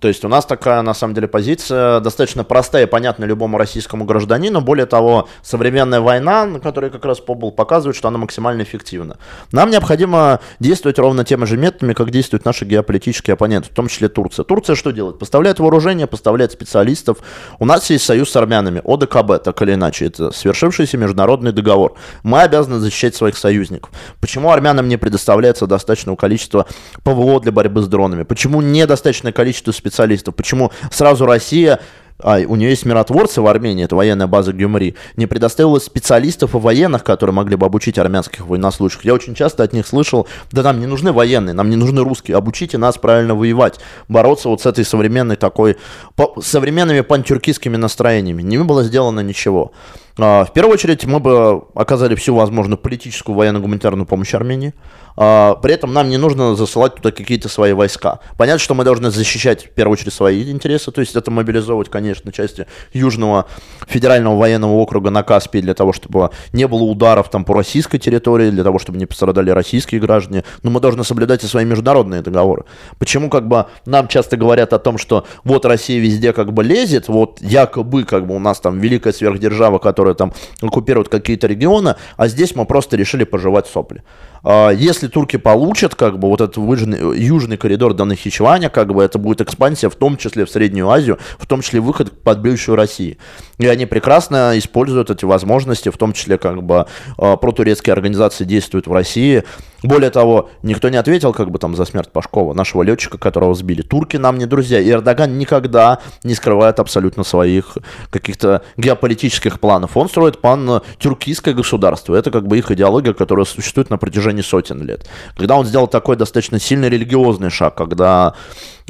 То 0.00 0.08
есть 0.08 0.24
у 0.24 0.28
нас 0.28 0.44
такая, 0.44 0.82
на 0.82 0.92
самом 0.92 1.14
деле, 1.14 1.28
позиция 1.28 2.00
достаточно 2.00 2.42
простая 2.42 2.84
и 2.84 2.86
понятная 2.86 3.28
любому 3.28 3.58
российскому 3.58 4.04
гражданину. 4.04 4.60
Более 4.60 4.86
того, 4.86 5.28
современная 5.42 6.00
война, 6.00 6.46
на 6.46 6.58
которой 6.58 6.90
как 6.90 7.04
раз 7.04 7.20
побыл, 7.20 7.52
показывает, 7.52 7.96
что 7.96 8.08
она 8.08 8.18
максимально 8.18 8.62
эффективна. 8.62 9.18
Нам 9.52 9.70
необходимо 9.70 10.40
действовать 10.58 10.98
ровно 10.98 11.24
теми 11.24 11.44
же 11.44 11.56
методами, 11.56 11.92
как 11.92 12.10
действуют 12.10 12.44
наши 12.44 12.64
геополитические 12.64 13.34
оппоненты, 13.34 13.70
в 13.70 13.74
том 13.74 13.86
числе 13.86 14.08
Турция. 14.08 14.44
Турция 14.44 14.74
что 14.74 14.90
делает? 14.90 15.18
Поставляет 15.20 15.60
вооружение, 15.60 16.08
поставляет 16.08 16.50
специалистов. 16.50 17.18
У 17.60 17.64
нас 17.64 17.88
есть 17.88 18.04
союз 18.04 18.30
с 18.30 18.36
армянами, 18.36 18.82
ОДКБ, 18.84 19.44
так 19.44 19.62
или 19.62 19.74
иначе. 19.74 20.06
Это 20.06 20.32
свершившийся 20.32 20.98
международный 20.98 21.52
договор. 21.52 21.94
Мы 22.24 22.42
обязаны 22.42 22.80
защищать 22.80 23.14
своих 23.14 23.36
союзников. 23.36 23.90
Почему 24.20 24.50
армянам 24.50 24.88
не 24.88 24.96
предоставляется 24.96 25.68
достаточного 25.68 26.16
количества 26.16 26.66
ПВО 27.04 27.40
для 27.40 27.52
борьбы 27.52 27.80
с 27.82 27.86
дронами? 27.86 28.24
Почему 28.24 28.60
недостаточное 28.60 29.32
количество 29.32 29.72
специалистов. 29.84 30.34
Почему 30.34 30.72
сразу 30.90 31.26
Россия 31.26 31.80
а, 32.18 32.38
у 32.46 32.54
нее 32.56 32.70
есть 32.70 32.86
миротворцы 32.86 33.42
в 33.42 33.46
Армении, 33.46 33.84
это 33.84 33.96
военная 33.96 34.26
база 34.26 34.52
Гюмри, 34.52 34.94
не 35.16 35.26
предоставила 35.26 35.78
специалистов 35.78 36.54
и 36.54 36.58
военных, 36.58 37.02
которые 37.02 37.34
могли 37.34 37.56
бы 37.56 37.66
обучить 37.66 37.98
армянских 37.98 38.46
военнослужащих. 38.46 39.04
Я 39.04 39.14
очень 39.14 39.34
часто 39.34 39.62
от 39.62 39.72
них 39.72 39.86
слышал, 39.86 40.26
да 40.52 40.62
нам 40.62 40.80
не 40.80 40.86
нужны 40.86 41.12
военные, 41.12 41.54
нам 41.54 41.68
не 41.68 41.76
нужны 41.76 42.02
русские, 42.02 42.36
обучите 42.36 42.78
нас 42.78 42.96
правильно 42.96 43.34
воевать, 43.34 43.80
бороться 44.08 44.48
вот 44.48 44.62
с 44.62 44.66
этой 44.66 44.84
современной 44.84 45.36
такой, 45.36 45.76
по, 46.14 46.40
современными 46.40 47.00
пантюркистскими 47.00 47.76
настроениями. 47.76 48.42
Не 48.42 48.58
было 48.58 48.84
сделано 48.84 49.20
ничего. 49.20 49.72
А, 50.16 50.44
в 50.44 50.52
первую 50.52 50.74
очередь 50.74 51.04
мы 51.06 51.18
бы 51.18 51.64
оказали 51.74 52.14
всю 52.14 52.34
возможную 52.34 52.78
политическую 52.78 53.34
военно-гуманитарную 53.36 54.06
помощь 54.06 54.34
Армении. 54.34 54.72
А, 55.16 55.54
при 55.56 55.74
этом 55.74 55.92
нам 55.92 56.08
не 56.08 56.16
нужно 56.16 56.54
засылать 56.56 56.96
туда 56.96 57.10
какие-то 57.10 57.48
свои 57.48 57.72
войска. 57.72 58.20
Понятно, 58.36 58.58
что 58.58 58.74
мы 58.74 58.84
должны 58.84 59.10
защищать 59.10 59.66
в 59.66 59.70
первую 59.70 59.94
очередь 59.94 60.12
свои 60.12 60.50
интересы, 60.50 60.90
то 60.90 61.00
есть 61.00 61.14
это 61.14 61.30
мобилизовывать, 61.30 61.88
конечно, 61.88 62.32
части 62.32 62.66
Южного 62.92 63.46
федерального 63.86 64.36
военного 64.36 64.72
округа 64.72 65.10
на 65.10 65.22
Каспии 65.22 65.60
для 65.60 65.74
того, 65.74 65.92
чтобы 65.92 66.30
не 66.52 66.66
было 66.66 66.82
ударов 66.82 67.28
там 67.30 67.44
по 67.44 67.54
российской 67.54 67.98
территории, 67.98 68.50
для 68.50 68.64
того, 68.64 68.78
чтобы 68.78 68.98
не 68.98 69.06
пострадали 69.06 69.50
российские 69.50 70.00
граждане. 70.00 70.44
Но 70.62 70.70
мы 70.70 70.80
должны 70.80 71.04
соблюдать 71.04 71.44
и 71.44 71.46
свои 71.46 71.64
международные 71.64 72.22
договоры. 72.22 72.64
Почему 72.98 73.30
как 73.30 73.46
бы 73.46 73.66
нам 73.86 74.08
часто 74.08 74.36
говорят 74.36 74.72
о 74.72 74.78
том, 74.78 74.98
что 74.98 75.26
вот 75.44 75.64
Россия 75.64 76.00
везде 76.00 76.32
как 76.32 76.52
бы 76.52 76.64
лезет, 76.64 77.08
вот 77.08 77.40
якобы 77.40 78.04
как 78.04 78.26
бы 78.26 78.34
у 78.34 78.38
нас 78.38 78.60
там 78.60 78.80
великая 78.80 79.12
сверхдержава, 79.12 79.78
которая 79.78 80.03
там 80.12 80.34
оккупирует 80.60 81.08
какие-то 81.08 81.46
регионы, 81.46 81.94
а 82.18 82.28
здесь 82.28 82.54
мы 82.54 82.66
просто 82.66 82.98
решили 82.98 83.24
пожевать 83.24 83.66
сопли. 83.66 84.02
А, 84.42 84.68
если 84.70 85.08
турки 85.08 85.38
получат, 85.38 85.94
как 85.94 86.18
бы, 86.18 86.28
вот 86.28 86.42
этот 86.42 86.58
выжженный, 86.58 87.18
южный 87.18 87.56
коридор 87.56 87.94
до 87.94 88.04
Нахичеваня, 88.04 88.68
как 88.68 88.92
бы, 88.92 89.02
это 89.02 89.18
будет 89.18 89.40
экспансия, 89.40 89.88
в 89.88 89.94
том 89.94 90.18
числе 90.18 90.44
в 90.44 90.50
Среднюю 90.50 90.90
Азию, 90.90 91.18
в 91.38 91.46
том 91.46 91.62
числе 91.62 91.80
выход 91.80 92.22
под 92.22 92.42
бывшую 92.42 92.76
России. 92.76 93.16
И 93.58 93.66
они 93.66 93.86
прекрасно 93.86 94.52
используют 94.56 95.10
эти 95.10 95.24
возможности, 95.24 95.88
в 95.88 95.96
том 95.96 96.12
числе, 96.12 96.36
как 96.36 96.62
бы, 96.62 96.86
а, 97.16 97.36
протурецкие 97.36 97.94
организации 97.94 98.44
действуют 98.44 98.86
в 98.86 98.92
России, 98.92 99.44
более 99.84 100.08
того, 100.08 100.48
никто 100.62 100.88
не 100.88 100.96
ответил 100.96 101.34
как 101.34 101.50
бы 101.50 101.58
там 101.58 101.76
за 101.76 101.84
смерть 101.84 102.10
Пашкова, 102.10 102.54
нашего 102.54 102.82
летчика, 102.82 103.18
которого 103.18 103.54
сбили. 103.54 103.82
Турки 103.82 104.16
нам 104.16 104.38
не 104.38 104.46
друзья. 104.46 104.80
И 104.80 104.90
Эрдоган 104.90 105.36
никогда 105.36 105.98
не 106.24 106.34
скрывает 106.34 106.80
абсолютно 106.80 107.22
своих 107.22 107.76
каких-то 108.08 108.62
геополитических 108.78 109.60
планов. 109.60 109.94
Он 109.98 110.08
строит 110.08 110.40
план 110.40 110.80
тюркийское 110.98 111.52
государство. 111.52 112.14
Это 112.14 112.30
как 112.30 112.46
бы 112.46 112.56
их 112.56 112.70
идеология, 112.70 113.12
которая 113.12 113.44
существует 113.44 113.90
на 113.90 113.98
протяжении 113.98 114.40
сотен 114.40 114.82
лет. 114.82 115.06
Когда 115.36 115.54
он 115.56 115.66
сделал 115.66 115.86
такой 115.86 116.16
достаточно 116.16 116.58
сильный 116.58 116.88
религиозный 116.88 117.50
шаг, 117.50 117.74
когда 117.74 118.34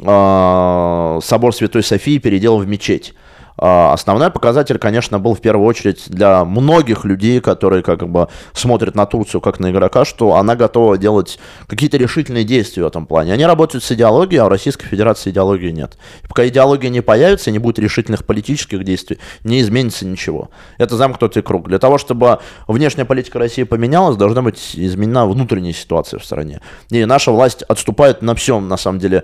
э, 0.01 1.19
собор 1.21 1.53
Святой 1.53 1.83
Софии 1.83 2.19
переделал 2.19 2.59
в 2.59 2.67
мечеть. 2.67 3.13
А, 3.57 3.93
основной 3.93 4.31
показатель, 4.31 4.77
конечно, 4.77 5.19
был 5.19 5.33
в 5.33 5.41
первую 5.41 5.65
очередь 5.65 6.03
для 6.07 6.43
многих 6.45 7.05
людей, 7.05 7.39
которые 7.39 7.83
как 7.83 8.07
бы 8.09 8.27
смотрят 8.53 8.95
на 8.95 9.05
Турцию 9.05 9.41
как 9.41 9.59
на 9.59 9.71
игрока, 9.71 10.05
что 10.05 10.35
она 10.35 10.55
готова 10.55 10.97
делать 10.97 11.39
какие-то 11.67 11.97
решительные 11.97 12.43
действия 12.43 12.83
в 12.83 12.87
этом 12.87 13.05
плане. 13.05 13.33
Они 13.33 13.45
работают 13.45 13.83
с 13.83 13.91
идеологией, 13.91 14.41
а 14.41 14.45
у 14.45 14.49
Российской 14.49 14.87
Федерации 14.87 15.29
идеологии 15.29 15.71
нет. 15.71 15.97
И 16.23 16.27
пока 16.27 16.47
идеология 16.47 16.89
не 16.89 17.01
появится, 17.01 17.51
не 17.51 17.59
будет 17.59 17.79
решительных 17.79 18.25
политических 18.25 18.83
действий, 18.83 19.19
не 19.43 19.61
изменится 19.61 20.05
ничего. 20.05 20.49
Это 20.77 20.97
замкнутый 20.97 21.43
круг. 21.43 21.67
Для 21.67 21.79
того, 21.79 21.97
чтобы 21.97 22.39
внешняя 22.67 23.05
политика 23.05 23.39
России 23.39 23.63
поменялась, 23.63 24.17
должна 24.17 24.41
быть 24.41 24.71
изменена 24.73 25.25
внутренняя 25.25 25.73
ситуация 25.73 26.19
в 26.19 26.25
стране. 26.25 26.61
И 26.89 27.05
наша 27.05 27.31
власть 27.31 27.63
отступает 27.63 28.21
на 28.21 28.35
всем, 28.35 28.67
на 28.67 28.77
самом 28.77 28.99
деле, 28.99 29.23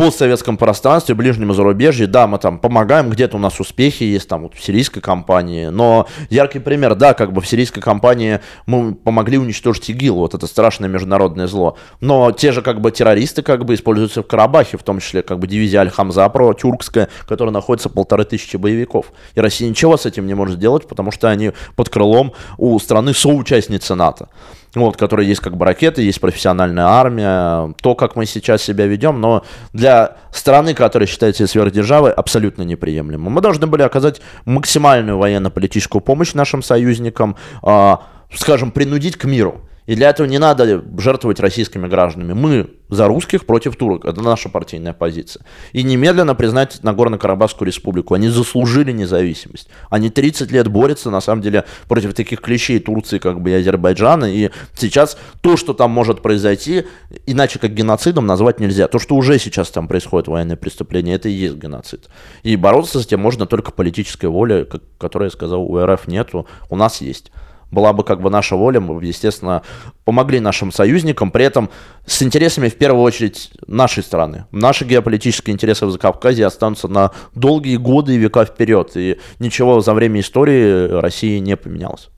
постсоветском 0.00 0.56
пространстве, 0.56 1.14
ближнем 1.14 1.52
зарубежье, 1.52 2.06
да, 2.06 2.26
мы 2.26 2.38
там 2.38 2.58
помогаем, 2.58 3.10
где-то 3.10 3.36
у 3.36 3.38
нас 3.38 3.60
успехи 3.60 4.04
есть, 4.04 4.28
там, 4.28 4.44
вот 4.44 4.54
в 4.54 4.64
сирийской 4.64 5.02
компании, 5.02 5.66
но 5.66 6.06
яркий 6.30 6.58
пример, 6.58 6.94
да, 6.94 7.12
как 7.12 7.34
бы 7.34 7.42
в 7.42 7.46
сирийской 7.46 7.82
компании 7.82 8.40
мы 8.64 8.94
помогли 8.94 9.36
уничтожить 9.36 9.90
ИГИЛ, 9.90 10.14
вот 10.14 10.32
это 10.32 10.46
страшное 10.46 10.88
международное 10.88 11.46
зло, 11.46 11.76
но 12.00 12.32
те 12.32 12.50
же, 12.52 12.62
как 12.62 12.80
бы, 12.80 12.90
террористы, 12.90 13.42
как 13.42 13.66
бы, 13.66 13.74
используются 13.74 14.22
в 14.22 14.26
Карабахе, 14.26 14.78
в 14.78 14.82
том 14.82 15.00
числе, 15.00 15.20
как 15.20 15.38
бы, 15.38 15.46
дивизия 15.46 15.80
Аль-Хамза, 15.80 16.26
про 16.30 16.54
тюркская, 16.54 17.10
которая 17.28 17.52
находится 17.52 17.90
полторы 17.90 18.24
тысячи 18.24 18.56
боевиков, 18.56 19.12
и 19.34 19.40
Россия 19.40 19.68
ничего 19.68 19.98
с 19.98 20.06
этим 20.06 20.26
не 20.26 20.32
может 20.32 20.56
сделать, 20.56 20.88
потому 20.88 21.12
что 21.12 21.28
они 21.28 21.52
под 21.76 21.90
крылом 21.90 22.32
у 22.56 22.78
страны 22.78 23.12
соучастницы 23.12 23.94
НАТО 23.94 24.30
вот, 24.74 24.96
которые 24.96 25.28
есть 25.28 25.40
как 25.40 25.56
бы 25.56 25.64
ракеты, 25.64 26.02
есть 26.02 26.20
профессиональная 26.20 26.84
армия, 26.84 27.74
то, 27.82 27.94
как 27.94 28.16
мы 28.16 28.26
сейчас 28.26 28.62
себя 28.62 28.86
ведем, 28.86 29.20
но 29.20 29.44
для 29.72 30.16
страны, 30.32 30.74
которая 30.74 31.06
считается 31.06 31.46
сверхдержавой, 31.46 32.12
абсолютно 32.12 32.62
неприемлемо. 32.62 33.30
Мы 33.30 33.40
должны 33.40 33.66
были 33.66 33.82
оказать 33.82 34.20
максимальную 34.44 35.18
военно-политическую 35.18 36.00
помощь 36.00 36.34
нашим 36.34 36.62
союзникам, 36.62 37.36
э, 37.62 37.96
скажем, 38.34 38.70
принудить 38.70 39.16
к 39.16 39.24
миру. 39.24 39.62
И 39.90 39.96
для 39.96 40.10
этого 40.10 40.28
не 40.28 40.38
надо 40.38 40.84
жертвовать 40.98 41.40
российскими 41.40 41.88
гражданами. 41.88 42.32
Мы 42.32 42.70
за 42.90 43.08
русских 43.08 43.44
против 43.44 43.74
турок. 43.74 44.04
Это 44.04 44.22
наша 44.22 44.48
партийная 44.48 44.92
позиция. 44.92 45.44
И 45.72 45.82
немедленно 45.82 46.36
признать 46.36 46.78
Нагорно-Карабахскую 46.84 47.64
республику. 47.64 48.14
Они 48.14 48.28
заслужили 48.28 48.92
независимость. 48.92 49.68
Они 49.88 50.08
30 50.08 50.52
лет 50.52 50.68
борются, 50.68 51.10
на 51.10 51.20
самом 51.20 51.42
деле, 51.42 51.64
против 51.88 52.14
таких 52.14 52.40
клещей 52.40 52.78
Турции, 52.78 53.18
как 53.18 53.40
бы 53.40 53.50
и 53.50 53.54
Азербайджана. 53.54 54.26
И 54.26 54.50
сейчас 54.76 55.18
то, 55.40 55.56
что 55.56 55.74
там 55.74 55.90
может 55.90 56.22
произойти, 56.22 56.84
иначе 57.26 57.58
как 57.58 57.74
геноцидом 57.74 58.26
назвать 58.26 58.60
нельзя. 58.60 58.86
То, 58.86 59.00
что 59.00 59.16
уже 59.16 59.40
сейчас 59.40 59.70
там 59.70 59.88
происходит 59.88 60.28
военное 60.28 60.54
преступление, 60.54 61.16
это 61.16 61.28
и 61.28 61.32
есть 61.32 61.56
геноцид. 61.56 62.08
И 62.44 62.54
бороться 62.54 63.00
с 63.00 63.06
этим 63.06 63.18
можно 63.18 63.44
только 63.44 63.72
политической 63.72 64.26
волей, 64.26 64.68
которая, 64.98 65.30
я 65.30 65.32
сказал, 65.32 65.62
у 65.62 65.84
РФ 65.84 66.06
нету, 66.06 66.46
у 66.68 66.76
нас 66.76 67.00
есть 67.00 67.32
была 67.70 67.92
бы 67.92 68.04
как 68.04 68.20
бы 68.20 68.30
наша 68.30 68.56
воля, 68.56 68.80
мы 68.80 68.94
бы, 68.94 69.04
естественно, 69.04 69.62
помогли 70.04 70.40
нашим 70.40 70.72
союзникам, 70.72 71.30
при 71.30 71.44
этом 71.44 71.70
с 72.06 72.22
интересами 72.22 72.68
в 72.68 72.76
первую 72.76 73.02
очередь 73.02 73.52
нашей 73.66 74.02
страны. 74.02 74.46
Наши 74.50 74.84
геополитические 74.84 75.54
интересы 75.54 75.86
в 75.86 75.90
Закавказье 75.90 76.46
останутся 76.46 76.88
на 76.88 77.12
долгие 77.34 77.76
годы 77.76 78.14
и 78.14 78.18
века 78.18 78.44
вперед, 78.44 78.92
и 78.96 79.18
ничего 79.38 79.80
за 79.80 79.94
время 79.94 80.20
истории 80.20 80.88
России 81.00 81.38
не 81.38 81.56
поменялось. 81.56 82.08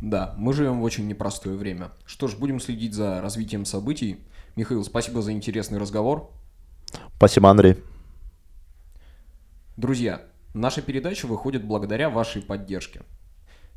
Да, 0.00 0.34
мы 0.36 0.52
живем 0.52 0.80
в 0.80 0.82
очень 0.82 1.06
непростое 1.06 1.56
время. 1.56 1.90
Что 2.04 2.26
ж, 2.26 2.34
будем 2.34 2.58
следить 2.60 2.92
за 2.92 3.20
развитием 3.20 3.64
событий. 3.64 4.18
Михаил, 4.56 4.84
спасибо 4.84 5.22
за 5.22 5.32
интересный 5.32 5.78
разговор. 5.78 6.28
Спасибо, 7.16 7.50
Андрей. 7.50 7.76
Друзья, 9.76 10.22
наша 10.54 10.82
передача 10.82 11.26
выходит 11.26 11.64
благодаря 11.64 12.10
вашей 12.10 12.42
поддержке. 12.42 13.02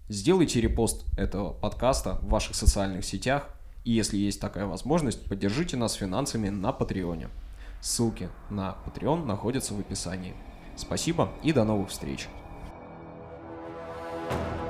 Сделайте 0.07 0.61
репост 0.61 1.03
этого 1.17 1.51
подкаста 1.51 2.19
в 2.21 2.29
ваших 2.29 2.55
социальных 2.55 3.03
сетях, 3.03 3.49
и 3.83 3.91
если 3.91 4.17
есть 4.17 4.39
такая 4.39 4.67
возможность, 4.67 5.25
поддержите 5.27 5.77
нас 5.77 5.93
финансами 5.93 6.49
на 6.49 6.71
Патреоне. 6.71 7.29
Ссылки 7.81 8.29
на 8.51 8.77
Patreon 8.85 9.25
находятся 9.25 9.73
в 9.73 9.79
описании. 9.79 10.35
Спасибо 10.75 11.31
и 11.41 11.53
до 11.53 11.63
новых 11.63 11.89
встреч! 11.89 12.27
thank 14.27 14.59
you 14.59 14.64